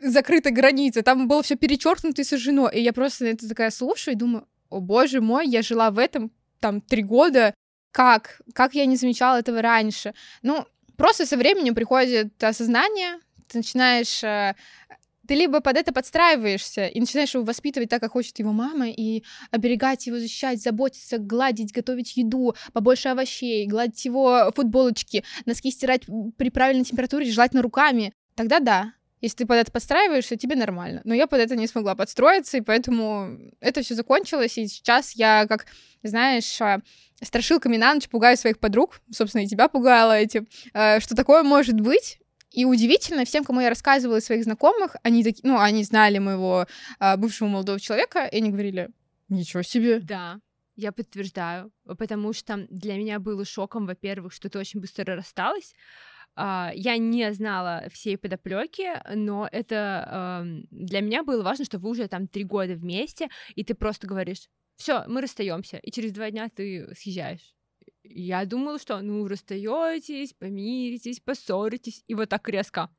закрыта 0.00 0.50
граница, 0.50 1.02
там 1.02 1.28
было 1.28 1.42
все 1.42 1.54
перечеркнуто 1.54 2.22
и 2.22 2.24
сожжено. 2.24 2.68
И 2.68 2.80
я 2.80 2.94
просто 2.94 3.26
это 3.26 3.46
такая 3.46 3.70
слушаю 3.70 4.14
и 4.14 4.18
думаю, 4.18 4.48
о 4.70 4.80
боже 4.80 5.20
мой, 5.20 5.46
я 5.46 5.60
жила 5.60 5.90
в 5.90 5.98
этом 5.98 6.30
там 6.60 6.80
три 6.80 7.02
года. 7.02 7.52
Как? 7.90 8.40
Как 8.54 8.74
я 8.74 8.86
не 8.86 8.96
замечала 8.96 9.36
этого 9.36 9.60
раньше? 9.60 10.14
Ну, 10.40 10.64
просто 10.96 11.26
со 11.26 11.36
временем 11.36 11.74
приходит 11.74 12.42
осознание, 12.42 13.18
ты 13.48 13.58
начинаешь 13.58 14.24
э, 14.24 14.54
ты 15.26 15.34
либо 15.34 15.60
под 15.60 15.76
это 15.76 15.92
подстраиваешься 15.92 16.86
и 16.86 17.00
начинаешь 17.00 17.34
его 17.34 17.44
воспитывать 17.44 17.88
так, 17.88 18.00
как 18.00 18.12
хочет 18.12 18.38
его 18.38 18.52
мама, 18.52 18.88
и 18.88 19.22
оберегать 19.50 20.06
его, 20.06 20.18
защищать, 20.18 20.60
заботиться, 20.60 21.18
гладить, 21.18 21.72
готовить 21.72 22.16
еду, 22.16 22.54
побольше 22.72 23.08
овощей, 23.08 23.66
гладить 23.66 24.04
его 24.04 24.50
футболочки, 24.54 25.24
носки 25.46 25.70
стирать 25.70 26.02
при 26.36 26.50
правильной 26.50 26.84
температуре, 26.84 27.30
желательно 27.30 27.62
руками, 27.62 28.12
тогда 28.34 28.60
да. 28.60 28.94
Если 29.20 29.36
ты 29.38 29.46
под 29.46 29.58
это 29.58 29.70
подстраиваешься, 29.70 30.36
тебе 30.36 30.56
нормально. 30.56 31.00
Но 31.04 31.14
я 31.14 31.28
под 31.28 31.38
это 31.38 31.54
не 31.54 31.68
смогла 31.68 31.94
подстроиться, 31.94 32.56
и 32.56 32.60
поэтому 32.60 33.38
это 33.60 33.82
все 33.82 33.94
закончилось, 33.94 34.58
и 34.58 34.66
сейчас 34.66 35.12
я, 35.12 35.46
как, 35.46 35.66
знаешь, 36.02 36.60
а, 36.60 36.80
страшилками 37.22 37.76
на 37.76 37.94
ночь 37.94 38.08
пугаю 38.08 38.36
своих 38.36 38.58
подруг, 38.58 39.00
собственно, 39.12 39.42
и 39.42 39.46
тебя 39.46 39.68
пугала 39.68 40.18
этим, 40.18 40.48
э, 40.74 40.98
что 40.98 41.14
такое 41.14 41.44
может 41.44 41.80
быть, 41.80 42.18
и 42.52 42.64
удивительно, 42.64 43.24
всем, 43.24 43.44
кому 43.44 43.60
я 43.60 43.68
рассказывала 43.68 44.18
из 44.18 44.24
своих 44.24 44.44
знакомых, 44.44 44.96
они 45.02 45.24
такие, 45.24 45.48
ну, 45.48 45.58
они 45.58 45.84
знали 45.84 46.18
моего 46.18 46.66
а, 46.98 47.16
бывшего 47.16 47.48
молодого 47.48 47.80
человека, 47.80 48.26
и 48.26 48.36
они 48.36 48.50
говорили, 48.50 48.90
ничего 49.28 49.62
себе. 49.62 50.00
Да, 50.00 50.40
я 50.76 50.92
подтверждаю, 50.92 51.72
потому 51.84 52.32
что 52.32 52.66
для 52.70 52.96
меня 52.96 53.18
было 53.18 53.44
шоком, 53.44 53.86
во-первых, 53.86 54.32
что 54.32 54.48
ты 54.48 54.58
очень 54.58 54.80
быстро 54.80 55.16
рассталась. 55.16 55.74
Uh, 56.34 56.70
я 56.74 56.96
не 56.96 57.30
знала 57.34 57.84
всей 57.92 58.16
подоплеки, 58.16 58.88
но 59.14 59.46
это 59.52 60.42
uh, 60.42 60.66
для 60.70 61.02
меня 61.02 61.24
было 61.24 61.42
важно, 61.42 61.66
что 61.66 61.78
вы 61.78 61.90
уже 61.90 62.08
там 62.08 62.26
три 62.26 62.42
года 62.44 62.72
вместе, 62.72 63.28
и 63.54 63.62
ты 63.64 63.74
просто 63.74 64.06
говоришь, 64.06 64.48
все, 64.76 65.04
мы 65.08 65.20
расстаемся, 65.20 65.76
и 65.76 65.90
через 65.90 66.10
два 66.12 66.30
дня 66.30 66.48
ты 66.48 66.88
съезжаешь. 66.96 67.54
Я 68.14 68.44
думала, 68.44 68.78
что 68.78 69.00
ну 69.00 69.26
расстаетесь, 69.26 70.34
помиритесь, 70.34 71.20
поссоритесь, 71.20 72.04
и 72.06 72.14
вот 72.14 72.28
так 72.28 72.48
резко 72.48 72.90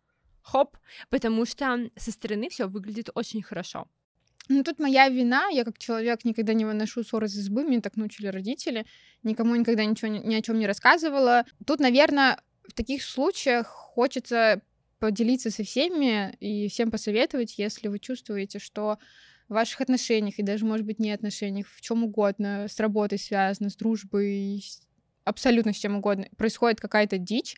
хоп, 0.42 0.78
потому 1.10 1.46
что 1.46 1.90
со 1.96 2.12
стороны 2.12 2.50
все 2.50 2.68
выглядит 2.68 3.10
очень 3.16 3.42
хорошо. 3.42 3.88
Ну, 4.50 4.64
тут 4.64 4.80
моя 4.80 5.08
вина. 5.08 5.48
Я 5.48 5.64
как 5.64 5.78
человек 5.78 6.26
никогда 6.26 6.54
не 6.54 6.66
выношу 6.66 7.04
ссоры 7.04 7.28
из 7.28 7.38
избы, 7.38 7.64
мне 7.64 7.80
так 7.80 7.96
научили 7.96 8.28
родители. 8.28 8.86
Никому 9.24 9.56
никогда 9.56 9.86
ничего 9.86 10.10
ни 10.10 10.36
о 10.36 10.42
чем 10.42 10.60
не 10.60 10.68
рассказывала. 10.68 11.46
Тут, 11.66 11.80
наверное, 11.80 12.42
в 12.68 12.74
таких 12.74 13.04
случаях 13.04 13.68
хочется 13.68 14.62
поделиться 15.00 15.50
со 15.50 15.64
всеми 15.64 16.34
и 16.40 16.68
всем 16.68 16.92
посоветовать, 16.92 17.58
если 17.58 17.88
вы 17.88 18.00
чувствуете, 18.00 18.60
что 18.60 19.00
в 19.50 19.54
ваших 19.54 19.82
отношениях, 19.82 20.40
и 20.40 20.44
даже, 20.44 20.66
может 20.66 20.86
быть, 20.86 21.00
не 21.00 21.12
отношениях, 21.12 21.68
в 21.68 21.82
чем 21.82 22.04
угодно, 22.04 22.68
с 22.70 22.80
работой 22.80 23.20
связано, 23.20 23.70
с 23.70 23.76
дружбой, 23.76 24.62
с- 24.64 24.82
абсолютно 25.26 25.74
с 25.74 25.78
чем 25.78 25.96
угодно, 25.96 26.28
происходит 26.38 26.80
какая-то 26.80 27.18
дичь, 27.18 27.56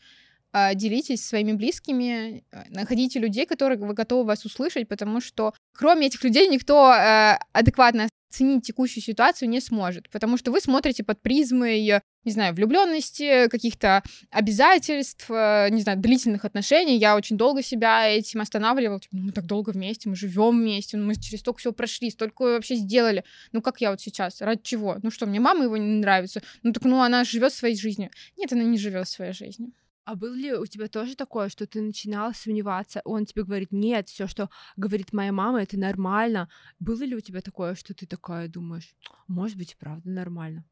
делитесь 0.73 1.25
своими 1.25 1.51
близкими, 1.53 2.43
а, 2.51 2.63
находите 2.69 3.19
людей, 3.19 3.45
которые 3.45 3.77
вы 3.77 3.93
готовы 3.93 4.23
вас 4.23 4.45
услышать, 4.45 4.87
потому 4.87 5.19
что 5.19 5.53
кроме 5.73 6.07
этих 6.07 6.23
людей 6.23 6.47
никто 6.47 6.93
э, 6.93 7.37
адекватно 7.51 8.07
оценить 8.29 8.65
текущую 8.65 9.03
ситуацию 9.03 9.49
не 9.49 9.61
сможет, 9.61 10.09
потому 10.09 10.37
что 10.37 10.51
вы 10.51 10.59
смотрите 10.59 11.03
под 11.03 11.21
призмой, 11.21 12.01
не 12.25 12.31
знаю, 12.31 12.53
влюбленности, 12.53 13.47
каких-то 13.49 14.01
обязательств, 14.31 15.29
э, 15.29 15.67
не 15.69 15.81
знаю, 15.81 15.99
длительных 15.99 16.43
отношений. 16.43 16.97
Я 16.97 17.15
очень 17.15 17.37
долго 17.37 17.61
себя 17.61 18.07
этим 18.07 18.41
останавливала. 18.41 18.99
Типа, 18.99 19.15
ну, 19.15 19.23
мы 19.23 19.31
так 19.31 19.45
долго 19.45 19.69
вместе, 19.69 20.09
мы 20.09 20.15
живем 20.15 20.57
вместе, 20.57 20.97
ну, 20.97 21.05
мы 21.05 21.15
через 21.15 21.41
столько 21.41 21.59
всего 21.59 21.73
прошли, 21.73 22.09
столько 22.09 22.41
вообще 22.43 22.75
сделали. 22.75 23.23
Ну, 23.51 23.61
как 23.61 23.79
я 23.81 23.91
вот 23.91 24.01
сейчас? 24.01 24.41
Ради 24.41 24.61
чего? 24.63 24.97
Ну 25.03 25.11
что, 25.11 25.25
мне 25.25 25.39
мама 25.39 25.65
его 25.65 25.77
не 25.77 25.99
нравится? 25.99 26.41
Ну, 26.63 26.73
так, 26.73 26.83
ну, 26.83 27.01
она 27.01 27.23
живет 27.25 27.53
своей 27.53 27.77
жизнью. 27.77 28.09
Нет, 28.37 28.51
она 28.53 28.63
не 28.63 28.77
живет 28.77 29.07
своей 29.07 29.33
жизнью. 29.33 29.71
А 30.05 30.15
было 30.15 30.35
ли 30.35 30.53
у 30.53 30.67
тебя 30.67 30.87
тоже 30.87 31.15
такое, 31.15 31.49
что 31.49 31.65
ты 31.65 31.81
начинала 31.81 32.31
сомневаться? 32.31 33.01
Он 33.05 33.25
тебе 33.25 33.43
говорит, 33.43 33.71
нет, 33.71 34.07
все, 34.07 34.27
что 34.27 34.51
говорит 34.77 35.13
моя 35.13 35.31
мама, 35.31 35.63
это 35.63 35.79
нормально. 35.79 36.47
Было 36.79 37.03
ли 37.03 37.15
у 37.15 37.21
тебя 37.21 37.41
такое, 37.41 37.73
что 37.73 37.95
ты 37.95 38.05
такая 38.05 38.47
думаешь, 38.47 38.95
может 39.27 39.57
быть, 39.57 39.75
правда 39.77 40.07
нормально? 40.07 40.63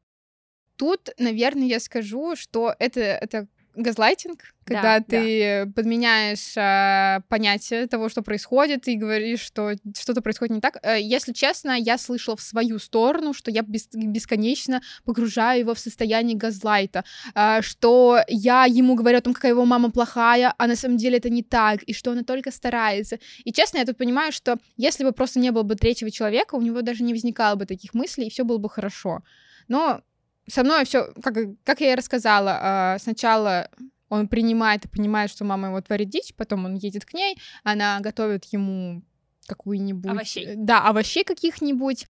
Тут, 0.76 1.10
наверное, 1.18 1.66
я 1.66 1.80
скажу, 1.80 2.36
что 2.36 2.74
это, 2.78 3.00
это 3.00 3.48
газлайтинг, 3.74 4.40
когда 4.64 4.98
Да, 5.00 5.04
ты 5.04 5.72
подменяешь 5.72 6.54
а, 6.56 7.20
понятие 7.28 7.86
того, 7.86 8.08
что 8.08 8.22
происходит, 8.22 8.88
и 8.88 8.96
говоришь, 8.96 9.40
что 9.40 9.72
что-то 9.98 10.22
происходит 10.22 10.54
не 10.54 10.60
так. 10.60 10.78
Э, 10.82 11.00
Если 11.00 11.32
честно, 11.32 11.72
я 11.72 11.98
слышала 11.98 12.36
в 12.36 12.40
свою 12.42 12.78
сторону, 12.78 13.34
что 13.34 13.50
я 13.50 13.62
бес- 13.62 13.88
бесконечно 13.92 14.80
погружаю 15.04 15.60
его 15.60 15.74
в 15.74 15.78
состояние 15.78 16.36
газлайта, 16.36 17.04
а, 17.34 17.62
что 17.62 18.20
я 18.28 18.64
ему 18.64 18.94
говорю 18.94 19.18
о 19.18 19.20
том, 19.20 19.34
какая 19.34 19.52
его 19.52 19.64
мама 19.64 19.90
плохая, 19.90 20.54
а 20.56 20.66
на 20.66 20.76
самом 20.76 20.96
деле 20.96 21.18
это 21.18 21.30
не 21.30 21.42
так, 21.42 21.82
и 21.82 21.92
что 21.92 22.12
она 22.12 22.22
только 22.22 22.50
старается. 22.50 23.18
И 23.44 23.52
честно, 23.52 23.78
я 23.78 23.84
тут 23.84 23.98
понимаю, 23.98 24.32
что 24.32 24.58
если 24.76 25.04
бы 25.04 25.12
просто 25.12 25.40
не 25.40 25.50
было 25.50 25.62
бы 25.62 25.74
третьего 25.74 26.10
человека, 26.10 26.54
у 26.54 26.62
него 26.62 26.82
даже 26.82 27.02
не 27.02 27.12
возникало 27.12 27.56
бы 27.56 27.66
таких 27.66 27.94
мыслей, 27.94 28.26
и 28.26 28.30
все 28.30 28.44
было 28.44 28.58
бы 28.58 28.70
хорошо. 28.70 29.22
Но 29.68 30.00
со 30.46 30.62
мной 30.62 30.84
все, 30.84 31.12
как, 31.22 31.36
как 31.64 31.80
я 31.80 31.92
и 31.92 31.96
рассказала, 31.96 32.58
а, 32.60 32.98
сначала 32.98 33.70
он 34.08 34.28
принимает 34.28 34.84
и 34.84 34.88
понимает, 34.88 35.30
что 35.30 35.44
мама 35.44 35.68
его 35.68 35.80
творит 35.80 36.10
дичь, 36.10 36.34
потом 36.36 36.64
он 36.64 36.74
едет 36.74 37.04
к 37.04 37.14
ней, 37.14 37.38
она 37.62 38.00
готовит 38.00 38.44
ему 38.46 39.02
какую-нибудь... 39.46 40.10
Овощей. 40.10 40.54
Да, 40.56 40.86
овощей 40.88 41.24
каких-нибудь. 41.24 42.06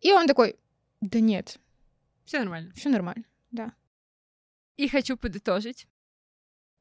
И 0.00 0.12
он 0.12 0.26
такой, 0.26 0.56
да 1.00 1.20
нет, 1.20 1.58
Все 2.24 2.38
нормально. 2.38 2.72
все 2.74 2.88
нормально. 2.88 3.24
И 4.76 4.88
хочу 4.88 5.16
подытожить. 5.16 5.86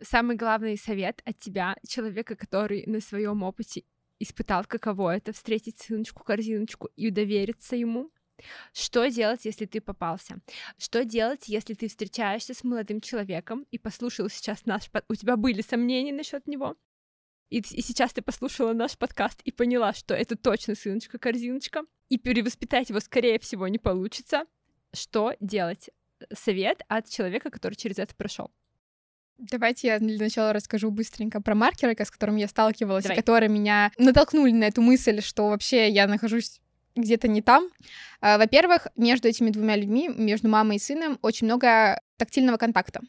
Самый 0.01 0.35
главный 0.35 0.77
совет 0.77 1.21
от 1.25 1.37
тебя, 1.37 1.75
человека, 1.87 2.35
который 2.35 2.85
на 2.87 2.99
своем 2.99 3.43
опыте 3.43 3.83
испытал, 4.19 4.65
каково 4.65 5.15
это 5.15 5.31
встретить 5.31 5.79
сыночку-корзиночку 5.79 6.89
и 6.95 7.11
довериться 7.11 7.75
ему. 7.75 8.09
Что 8.73 9.07
делать, 9.07 9.45
если 9.45 9.65
ты 9.65 9.79
попался? 9.81 10.39
Что 10.77 11.05
делать, 11.05 11.47
если 11.47 11.73
ты 11.73 11.87
встречаешься 11.87 12.53
с 12.53 12.63
молодым 12.63 13.01
человеком 13.01 13.65
и 13.71 13.77
послушал 13.77 14.29
сейчас 14.29 14.65
наш... 14.65 14.89
под- 14.89 15.05
У 15.09 15.15
тебя 15.15 15.37
были 15.37 15.61
сомнения 15.61 16.13
насчет 16.13 16.47
него? 16.47 16.75
И, 17.49 17.59
и 17.59 17.81
сейчас 17.81 18.13
ты 18.13 18.21
послушала 18.21 18.73
наш 18.73 18.97
подкаст 18.97 19.41
и 19.43 19.51
поняла, 19.51 19.93
что 19.93 20.15
это 20.15 20.35
точно 20.35 20.75
сыночка-корзиночка, 20.75 21.83
и 22.09 22.17
перевоспитать 22.17 22.89
его, 22.89 22.99
скорее 22.99 23.39
всего, 23.39 23.67
не 23.67 23.77
получится. 23.77 24.45
Что 24.93 25.35
делать? 25.39 25.89
Совет 26.33 26.81
от 26.87 27.09
человека, 27.09 27.49
который 27.51 27.75
через 27.75 27.99
это 27.99 28.15
прошел. 28.15 28.51
Давайте 29.37 29.87
я 29.87 29.99
для 29.99 30.17
начала 30.17 30.53
расскажу 30.53 30.89
быстренько 30.91 31.41
про 31.41 31.55
маркеры, 31.55 31.95
с 31.99 32.11
которым 32.11 32.37
я 32.37 32.47
сталкивалась, 32.47 33.03
Давай. 33.03 33.17
которые 33.17 33.49
меня 33.49 33.91
натолкнули 33.97 34.51
на 34.51 34.65
эту 34.65 34.81
мысль, 34.81 35.21
что 35.21 35.49
вообще 35.49 35.89
я 35.89 36.07
нахожусь 36.07 36.61
где-то 36.95 37.27
не 37.27 37.41
там. 37.41 37.69
А, 38.21 38.37
Во-первых, 38.37 38.87
между 38.95 39.27
этими 39.27 39.49
двумя 39.49 39.75
людьми, 39.75 40.09
между 40.09 40.47
мамой 40.47 40.77
и 40.77 40.79
сыном, 40.79 41.19
очень 41.21 41.47
много 41.47 41.99
тактильного 42.17 42.57
контакта. 42.57 43.01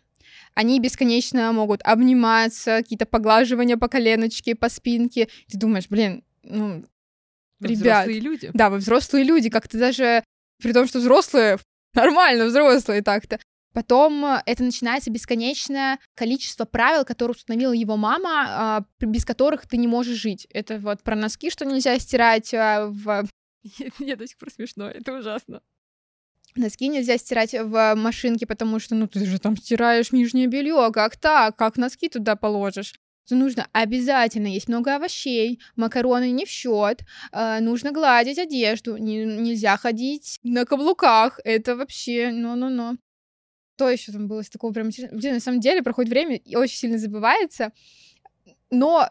Они 0.55 0.79
бесконечно 0.81 1.53
могут 1.53 1.83
обниматься, 1.83 2.79
какие-то 2.79 3.07
поглаживания 3.07 3.77
по 3.77 3.88
коленочке, 3.88 4.55
по 4.55 4.68
спинке. 4.68 5.29
Ты 5.51 5.59
думаешь, 5.59 5.88
блин, 5.88 6.23
ну, 6.42 6.85
Вы 7.61 7.68
Ребят, 7.68 8.05
взрослые 8.05 8.20
люди. 8.20 8.51
да, 8.55 8.70
вы 8.70 8.79
взрослые 8.79 9.25
люди, 9.25 9.51
как-то 9.51 9.79
даже, 9.79 10.23
при 10.62 10.73
том, 10.73 10.87
что 10.87 10.99
взрослые, 11.01 11.59
нормально 11.94 12.47
взрослые 12.47 13.03
так-то. 13.03 13.38
Потом 13.75 14.25
э, 14.25 14.42
это 14.47 14.62
начинается 14.62 15.11
бесконечное 15.11 15.99
количество 16.14 16.64
правил, 16.64 17.05
которые 17.05 17.33
установила 17.35 17.73
его 17.73 17.97
мама, 17.97 18.44
а, 18.47 18.85
без 19.01 19.25
которых 19.25 19.66
ты 19.66 19.77
не 19.77 19.88
можешь 19.88 20.16
жить. 20.16 20.47
Это 20.51 20.79
вот 20.79 21.03
про 21.03 21.16
носки, 21.16 21.51
что 21.51 21.64
нельзя 21.64 21.99
стирать 21.99 22.55
а, 22.55 22.87
в 22.87 23.27
Мне 23.98 24.16
до 24.16 24.27
сих 24.27 24.38
пор 24.38 24.50
смешно, 24.50 24.88
это 24.88 25.12
ужасно. 25.18 25.62
Носки 26.57 26.87
нельзя 26.87 27.18
стирать 27.18 27.53
в 27.53 27.94
машинке, 27.96 28.46
потому 28.46 28.79
что, 28.79 28.94
ну, 28.94 29.09
ты 29.09 29.27
же 29.27 29.40
там 29.40 29.57
стираешь 29.57 30.12
нижнее 30.12 30.46
белье, 30.46 30.90
как 30.92 31.16
так? 31.16 31.57
Как 31.57 31.77
носки 31.77 32.09
туда 32.09 32.37
положишь? 32.37 32.94
Что 33.27 33.37
нужно 33.37 33.66
обязательно 33.72 34.46
есть 34.48 34.68
много 34.68 34.94
овощей, 34.96 35.59
макароны 35.77 36.31
не 36.31 36.44
в 36.44 36.48
счет, 36.50 37.05
нужно 37.33 37.90
гладить 37.90 38.38
одежду, 38.38 38.98
не- 38.98 39.24
нельзя 39.24 39.77
ходить 39.79 40.38
на 40.42 40.66
каблуках, 40.66 41.40
это 41.42 41.74
вообще, 41.74 42.31
ну-ну-ну. 42.31 42.98
Что 43.77 43.90
еще 43.90 44.12
там 44.12 44.29
было 44.29 44.42
с 44.42 44.50
такого 44.50 44.72
прям? 44.72 44.90
Блин, 45.11 45.35
на 45.35 45.40
самом 45.40 45.59
деле 45.59 45.83
проходит 45.83 46.11
время 46.11 46.37
и 46.37 46.55
очень 46.55 46.77
сильно 46.77 46.98
забывается, 46.98 47.72
но 48.70 49.09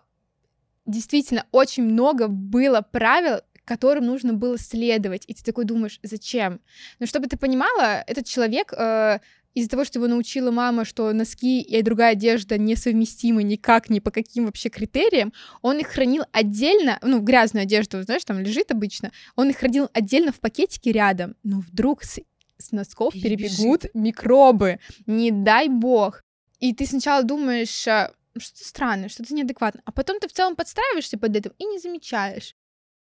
действительно 0.85 1.45
очень 1.51 1.83
много 1.83 2.27
было 2.27 2.81
правил, 2.81 3.41
которым 3.65 4.06
нужно 4.06 4.34
было 4.34 4.58
следовать, 4.58 5.23
и 5.28 5.34
ты 5.34 5.43
такой 5.43 5.65
думаешь, 5.65 5.99
зачем? 6.04 6.60
Но 6.99 7.06
чтобы 7.06 7.28
ты 7.28 7.38
понимала, 7.38 8.04
этот 8.08 8.26
человек 8.26 8.73
э, 8.73 9.19
из-за 9.54 9.69
того, 9.69 9.86
что 9.86 9.99
его 9.99 10.08
научила 10.08 10.52
мама, 10.52 10.86
что 10.86 11.12
носки 11.13 11.62
и 11.62 11.82
другая 11.82 12.13
одежда 12.13 12.58
несовместимы 12.58 13.43
никак, 13.43 13.89
ни 13.89 13.99
по 13.99 14.12
каким 14.12 14.45
вообще 14.45 14.69
критериям, 14.69 15.34
он 15.62 15.80
их 15.80 15.88
хранил 15.88 16.23
отдельно, 16.32 16.99
ну, 17.02 17.19
грязную 17.19 17.63
одежду, 17.63 18.02
знаешь, 18.04 18.23
там 18.26 18.39
лежит 18.39 18.71
обычно, 18.71 19.12
он 19.36 19.49
их 19.49 19.58
хранил 19.58 19.89
отдельно 19.93 20.32
в 20.32 20.39
пакетике 20.39 20.91
рядом, 20.91 21.36
но 21.43 21.60
вдруг 21.60 22.04
с, 22.04 22.19
с 22.58 22.71
носков 22.71 23.13
Перебежит. 23.13 23.58
перебегут 23.58 23.86
микробы, 23.93 24.80
не 25.06 25.32
дай 25.32 25.69
бог. 25.69 26.23
И 26.60 26.73
ты 26.73 26.86
сначала 26.86 27.23
думаешь, 27.23 27.88
а, 27.88 28.12
что-то 28.38 28.67
странное, 28.67 29.10
что-то 29.10 29.34
неадекватно, 29.34 29.82
а 29.86 29.91
потом 29.91 30.19
ты 30.19 30.28
в 30.28 30.34
целом 30.34 30.56
подстраиваешься 30.56 31.17
под 31.17 31.36
этим 31.36 31.52
и 31.58 31.65
не 31.65 31.80
замечаешь. 31.80 32.56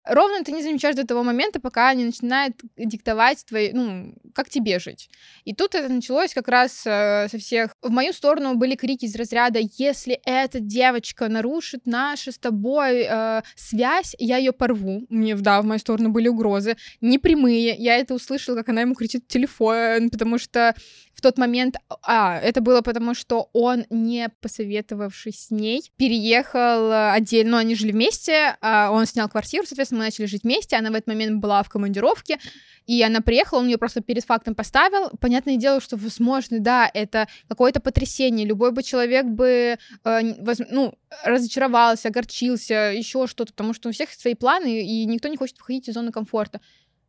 Ровно 0.04 0.44
ты 0.44 0.52
не 0.52 0.62
замечаешь 0.62 0.96
до 0.96 1.06
того 1.06 1.22
момента, 1.22 1.60
пока 1.60 1.88
они 1.88 2.04
начинают 2.04 2.56
диктовать 2.76 3.44
твои, 3.46 3.72
ну, 3.72 4.14
как 4.34 4.50
тебе 4.50 4.78
жить. 4.78 5.08
И 5.44 5.54
тут 5.54 5.74
это 5.74 5.90
началось 5.90 6.34
как 6.34 6.48
раз 6.48 6.82
э, 6.86 7.28
со 7.30 7.38
всех. 7.38 7.74
В 7.80 7.90
мою 7.90 8.12
сторону 8.12 8.54
были 8.54 8.74
крики 8.74 9.06
из 9.06 9.16
разряда: 9.16 9.60
если 9.78 10.20
эта 10.24 10.60
девочка 10.60 11.28
нарушит 11.28 11.86
нашу 11.86 12.32
с 12.32 12.38
тобой 12.38 13.06
э, 13.08 13.42
связь, 13.56 14.14
я 14.18 14.36
ее 14.36 14.52
порву. 14.52 15.06
Мне, 15.08 15.34
да, 15.36 15.62
в 15.62 15.64
мою 15.64 15.78
сторону 15.78 16.10
были 16.10 16.28
угрозы. 16.28 16.76
Не 17.00 17.18
прямые. 17.18 17.74
Я 17.78 17.96
это 17.96 18.14
услышала, 18.14 18.56
как 18.56 18.68
она 18.68 18.82
ему 18.82 18.94
кричит 18.94 19.24
в 19.24 19.32
телефон, 19.32 20.10
потому 20.10 20.38
что 20.38 20.74
в 21.14 21.20
тот 21.20 21.38
момент, 21.38 21.76
а, 22.02 22.38
это 22.38 22.60
было 22.60 22.80
потому, 22.80 23.14
что 23.14 23.48
он, 23.52 23.84
не 23.88 24.28
посоветовавшись 24.40 25.46
с 25.46 25.50
ней, 25.50 25.90
переехал 25.96 26.90
э, 26.90 27.12
отдельно, 27.12 27.52
ну, 27.52 27.56
они 27.58 27.74
жили 27.74 27.92
вместе, 27.92 28.56
а 28.60 28.90
он 28.90 29.06
снял 29.06 29.28
квартиру, 29.28 29.64
соответственно, 29.66 30.00
мы 30.00 30.04
начали 30.06 30.26
жить 30.26 30.42
вместе, 30.42 30.76
она 30.76 30.90
в 30.90 30.94
этот 30.94 31.06
момент 31.06 31.40
была 31.40 31.62
в 31.62 31.68
командировке, 31.68 32.38
и 32.86 33.02
она 33.02 33.20
приехала, 33.20 33.60
он 33.60 33.66
ее 33.66 33.78
просто 33.78 34.00
перед 34.00 34.24
фактом 34.24 34.54
поставил. 34.54 35.10
Понятное 35.20 35.56
дело, 35.56 35.80
что, 35.80 35.96
возможно, 35.96 36.58
да, 36.58 36.90
это 36.92 37.28
какое-то 37.48 37.80
потрясение, 37.80 38.46
любой 38.46 38.72
бы 38.72 38.82
человек 38.82 39.26
бы, 39.26 39.78
э, 40.04 40.42
воз- 40.42 40.68
ну, 40.70 40.94
разочаровался, 41.24 42.08
огорчился, 42.08 42.92
еще 42.92 43.26
что-то, 43.26 43.52
потому 43.52 43.72
что 43.72 43.88
у 43.88 43.92
всех 43.92 44.10
свои 44.10 44.34
планы, 44.34 44.84
и 44.84 45.04
никто 45.06 45.28
не 45.28 45.36
хочет 45.36 45.58
выходить 45.58 45.88
из 45.88 45.94
зоны 45.94 46.12
комфорта. 46.12 46.60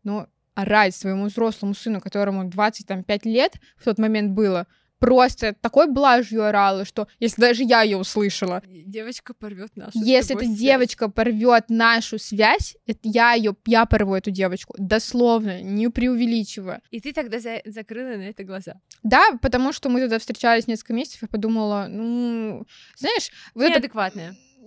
Но 0.03 0.27
орать 0.55 0.95
своему 0.95 1.25
взрослому 1.25 1.73
сыну, 1.75 2.01
которому 2.01 2.45
25 2.49 3.25
лет 3.25 3.53
в 3.77 3.83
тот 3.85 3.99
момент 3.99 4.31
было, 4.31 4.65
просто 4.97 5.53
такой 5.53 5.91
блажью 5.91 6.43
орала, 6.45 6.85
что 6.85 7.07
если 7.19 7.41
даже 7.41 7.63
я 7.63 7.81
ее 7.83 7.97
услышала, 7.97 8.63
Девочка 8.65 9.33
порвет 9.33 9.75
нашу. 9.75 9.91
с 9.91 9.95
если 10.03 10.35
эта 10.35 10.45
связь. 10.45 10.57
девочка 10.57 11.09
порвет 11.09 11.65
нашу 11.69 12.17
связь, 12.17 12.77
это 12.87 12.99
я 13.03 13.33
ее, 13.33 13.55
я 13.67 13.85
порву 13.85 14.15
эту 14.15 14.31
девочку, 14.31 14.73
дословно, 14.77 15.61
не 15.61 15.89
преувеличивая. 15.89 16.81
И 16.91 17.01
ты 17.01 17.11
тогда 17.11 17.39
за- 17.39 17.61
закрыла 17.65 18.15
на 18.17 18.23
это 18.29 18.43
глаза. 18.45 18.75
Да, 19.03 19.21
потому 19.41 19.73
что 19.73 19.89
мы 19.89 19.99
тогда 19.99 20.17
встречались 20.17 20.65
несколько 20.65 20.93
месяцев, 20.93 21.23
я 21.23 21.27
подумала, 21.27 21.87
ну, 21.89 22.65
знаешь, 22.95 23.29
вот 23.53 23.65
это. 23.65 23.89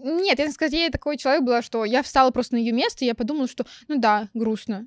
Нет, 0.03 0.39
я 0.39 0.51
скорее 0.51 0.91
такой 0.91 1.17
человек 1.17 1.43
была, 1.43 1.63
что 1.63 1.85
я 1.85 2.03
встала 2.03 2.31
просто 2.31 2.55
на 2.55 2.59
ее 2.59 2.73
место, 2.73 3.05
и 3.05 3.09
я 3.09 3.15
подумала, 3.15 3.49
что, 3.49 3.67
ну 3.89 3.99
да, 3.99 4.29
грустно. 4.35 4.87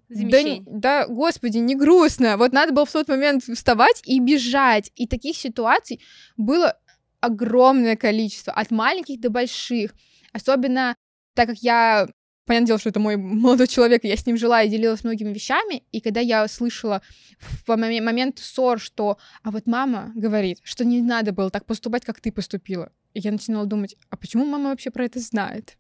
Да, 0.66 1.06
да, 1.06 1.08
господи, 1.08 1.58
не 1.58 1.76
грустно. 1.76 2.38
Вот 2.38 2.54
надо 2.54 2.74
было 2.74 2.86
в 2.86 2.92
тот 2.92 3.08
момент 3.08 3.44
вставать 3.44 4.02
и 4.06 4.20
бежать. 4.20 4.92
И 4.96 5.08
таких 5.08 5.38
ситуаций 5.38 6.02
было 6.38 6.78
огромное 7.20 7.96
количество, 7.96 8.54
от 8.54 8.72
маленьких 8.72 9.20
до 9.20 9.30
больших. 9.30 9.94
Особенно 10.34 10.96
так 11.34 11.50
как 11.50 11.58
я 11.60 12.08
Понятное 12.52 12.68
дело, 12.68 12.80
что 12.80 12.90
это 12.90 13.00
мой 13.00 13.16
молодой 13.16 13.66
человек, 13.66 14.04
я 14.04 14.18
с 14.18 14.26
ним 14.26 14.36
жила 14.36 14.62
и 14.62 14.68
делилась 14.68 15.06
многими 15.06 15.32
вещами, 15.32 15.84
и 15.94 16.02
когда 16.02 16.20
я 16.20 16.46
слышала 16.50 17.02
в 17.40 17.66
моме- 17.70 18.02
момент 18.02 18.40
ссор, 18.40 18.78
что 18.78 19.18
«а 19.42 19.52
вот 19.52 19.68
мама 19.68 20.12
говорит, 20.16 20.60
что 20.64 20.84
не 20.84 21.02
надо 21.02 21.32
было 21.32 21.50
так 21.50 21.66
поступать, 21.66 22.04
как 22.04 22.20
ты 22.20 22.30
поступила», 22.30 22.92
я 23.14 23.32
начинала 23.32 23.66
думать, 23.66 23.96
а 24.10 24.18
почему 24.18 24.44
мама 24.44 24.72
вообще 24.72 24.92
про 24.92 25.06
это 25.06 25.22
знает? 25.22 25.78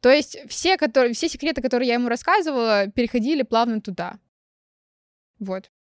То 0.00 0.10
есть 0.10 0.38
все, 0.48 0.76
которые, 0.76 1.12
все 1.12 1.28
секреты, 1.28 1.60
которые 1.60 1.88
я 1.88 1.94
ему 1.94 2.08
рассказывала, 2.08 2.86
переходили 2.86 3.42
плавно 3.42 3.80
туда. 3.80 4.20
Вот. 5.40 5.72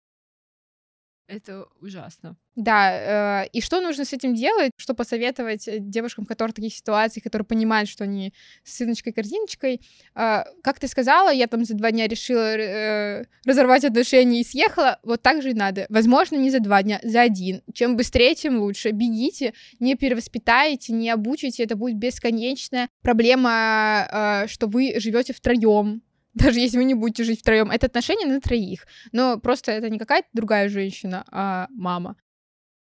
Это 1.29 1.67
ужасно. 1.79 2.35
Да, 2.55 3.43
э, 3.43 3.49
и 3.53 3.61
что 3.61 3.81
нужно 3.81 4.03
с 4.03 4.13
этим 4.13 4.33
делать? 4.33 4.71
Что 4.77 4.95
посоветовать 4.95 5.67
э, 5.67 5.77
девушкам, 5.79 6.25
которые 6.25 6.53
в 6.53 6.55
таких 6.55 6.73
ситуациях, 6.73 7.23
которые 7.23 7.45
понимают, 7.45 7.87
что 7.87 8.03
они 8.03 8.33
с 8.63 8.77
сыночкой-корзиночкой? 8.77 9.79
Э, 10.15 10.43
как 10.63 10.79
ты 10.79 10.87
сказала, 10.87 11.29
я 11.31 11.45
там 11.45 11.65
за 11.65 11.75
два 11.75 11.91
дня 11.91 12.07
решила 12.07 12.57
э, 12.57 13.25
разорвать 13.45 13.85
отношения 13.85 14.41
и 14.41 14.43
съехала. 14.43 14.99
Вот 15.03 15.21
так 15.21 15.43
же 15.43 15.51
и 15.51 15.53
надо. 15.53 15.85
Возможно, 15.89 16.35
не 16.35 16.49
за 16.49 16.61
два 16.61 16.81
дня, 16.81 16.99
за 17.03 17.21
один. 17.21 17.61
Чем 17.73 17.95
быстрее, 17.95 18.33
тем 18.33 18.57
лучше. 18.57 18.89
Бегите, 18.89 19.53
не 19.79 19.93
перевоспитаете, 19.93 20.93
не 20.93 21.11
обучите. 21.11 21.63
Это 21.63 21.75
будет 21.75 21.97
бесконечная 21.97 22.89
проблема, 23.03 24.07
э, 24.11 24.47
что 24.47 24.65
вы 24.65 24.99
живете 24.99 25.33
втроем 25.33 26.01
даже 26.39 26.60
если 26.60 26.78
вы 26.78 26.84
не 26.86 26.95
будете 26.95 27.23
жить 27.23 27.41
втроем, 27.41 27.71
это 27.71 27.88
отношения 27.88 28.25
на 28.25 28.39
троих. 28.39 28.86
Но 29.12 29.39
просто 29.39 29.71
это 29.71 29.89
не 29.89 29.99
какая-то 29.99 30.28
другая 30.34 30.69
женщина, 30.69 31.25
а 31.32 31.67
мама. 31.71 32.15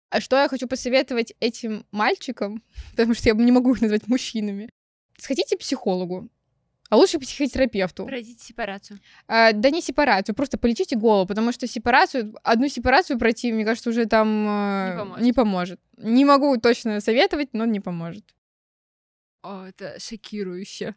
А 0.09 0.19
что 0.19 0.37
я 0.37 0.47
хочу 0.49 0.67
посоветовать 0.67 1.33
этим 1.39 1.85
мальчикам, 1.91 2.63
потому 2.91 3.13
что 3.13 3.29
я 3.29 3.35
не 3.35 3.51
могу 3.51 3.73
их 3.73 3.81
назвать 3.81 4.07
мужчинами. 4.07 4.69
Сходите 5.17 5.55
к 5.55 5.59
психологу, 5.59 6.29
а 6.89 6.97
лучше 6.97 7.17
к 7.17 7.21
психотерапевту. 7.21 8.05
Пройдите 8.05 8.43
сепарацию. 8.43 8.99
А, 9.27 9.53
да 9.53 9.69
не 9.69 9.81
сепарацию, 9.81 10.35
просто 10.35 10.57
полечите 10.57 10.97
голову, 10.97 11.25
потому 11.27 11.53
что 11.53 11.65
сепарацию, 11.67 12.35
одну 12.43 12.67
сепарацию 12.67 13.17
пройти, 13.17 13.53
мне 13.53 13.63
кажется, 13.63 13.89
уже 13.89 14.05
там 14.07 14.27
э, 14.47 14.91
Не 14.91 14.97
поможет. 14.97 15.21
не 15.23 15.33
поможет. 15.33 15.79
Не 15.97 16.25
могу 16.25 16.57
точно 16.57 16.99
советовать, 16.99 17.53
но 17.53 17.63
не 17.65 17.79
поможет. 17.79 18.35
О, 19.43 19.65
это 19.65 19.97
шокирующе. 19.99 20.95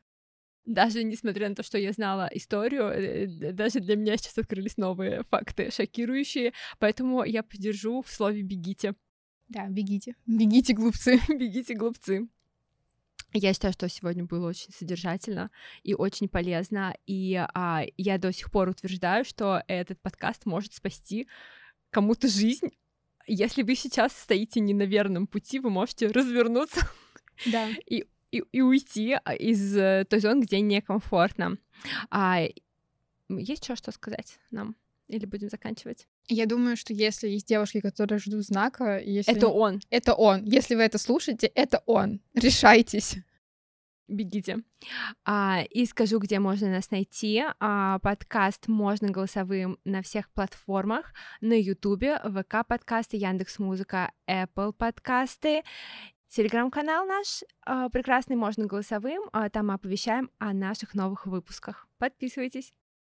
Даже 0.66 1.02
несмотря 1.04 1.48
на 1.48 1.54
то, 1.54 1.62
что 1.62 1.78
я 1.78 1.92
знала 1.92 2.28
историю, 2.32 2.84
э, 2.84 3.26
даже 3.52 3.80
для 3.80 3.96
меня 3.96 4.16
сейчас 4.16 4.38
открылись 4.38 4.76
новые 4.76 5.24
факты, 5.24 5.70
шокирующие, 5.70 6.52
поэтому 6.78 7.22
я 7.24 7.42
поддержу 7.42 8.02
в 8.02 8.10
слове 8.10 8.42
«бегите». 8.42 8.94
Да, 9.48 9.68
бегите. 9.68 10.16
Бегите, 10.26 10.72
глупцы. 10.72 11.20
Бегите, 11.28 11.74
глупцы. 11.74 12.28
Я 13.36 13.52
считаю, 13.52 13.72
что 13.72 13.88
сегодня 13.88 14.24
было 14.24 14.48
очень 14.48 14.72
содержательно 14.72 15.50
и 15.82 15.92
очень 15.92 16.28
полезно, 16.28 16.96
и 17.04 17.34
а, 17.34 17.82
я 17.96 18.18
до 18.18 18.32
сих 18.32 18.50
пор 18.50 18.68
утверждаю, 18.68 19.24
что 19.24 19.62
этот 19.66 20.00
подкаст 20.00 20.46
может 20.46 20.72
спасти 20.72 21.26
кому-то 21.90 22.28
жизнь. 22.28 22.70
Если 23.26 23.62
вы 23.62 23.74
сейчас 23.74 24.16
стоите 24.16 24.60
не 24.60 24.72
на 24.72 24.84
верном 24.84 25.26
пути, 25.26 25.58
вы 25.58 25.70
можете 25.70 26.06
развернуться 26.06 26.88
Да. 27.46 27.68
и, 27.86 28.06
и 28.38 28.60
уйти 28.60 29.18
а, 29.24 29.34
из 29.34 29.76
э, 29.76 30.04
той 30.08 30.20
зоны, 30.20 30.42
где 30.42 30.60
некомфортно. 30.60 31.58
А, 32.10 32.42
есть 33.28 33.64
еще 33.64 33.76
что 33.76 33.92
сказать 33.92 34.38
нам? 34.50 34.76
Или 35.08 35.26
будем 35.26 35.50
заканчивать? 35.50 36.06
Я 36.28 36.46
думаю, 36.46 36.76
что 36.76 36.94
если 36.94 37.28
есть 37.28 37.46
девушки, 37.46 37.80
которые 37.80 38.18
ждут 38.18 38.42
знака, 38.44 38.96
и 38.96 39.12
если... 39.12 39.34
Это 39.34 39.48
он. 39.48 39.80
Это 39.90 40.14
он. 40.14 40.44
Если 40.44 40.74
вы 40.74 40.82
это 40.82 40.98
слушаете, 40.98 41.46
это 41.48 41.82
он. 41.86 42.20
Решайтесь. 42.34 43.16
Бегите. 44.08 44.58
А, 45.24 45.62
и 45.70 45.86
скажу, 45.86 46.18
где 46.18 46.38
можно 46.38 46.68
нас 46.68 46.90
найти. 46.90 47.42
А, 47.58 47.98
подкаст 48.00 48.68
можно 48.68 49.10
голосовым 49.10 49.78
на 49.84 50.02
всех 50.02 50.30
платформах. 50.30 51.14
На 51.40 51.54
Ютубе, 51.54 52.18
ВК 52.18 52.66
подкасты, 52.68 53.16
Яндекс 53.16 53.58
Музыка, 53.58 54.12
Apple 54.28 54.74
подкасты. 54.74 55.62
Телеграм-канал 56.34 57.06
наш 57.06 57.44
а, 57.64 57.88
прекрасный, 57.88 58.34
можно 58.34 58.66
голосовым. 58.66 59.22
а, 59.32 59.48
там 59.50 59.70
оповещаем 59.70 60.32
о 60.40 60.52
наших 60.52 60.94
новых 60.94 61.26
выпусках. 61.26 61.86
Подписывайтесь. 61.98 62.74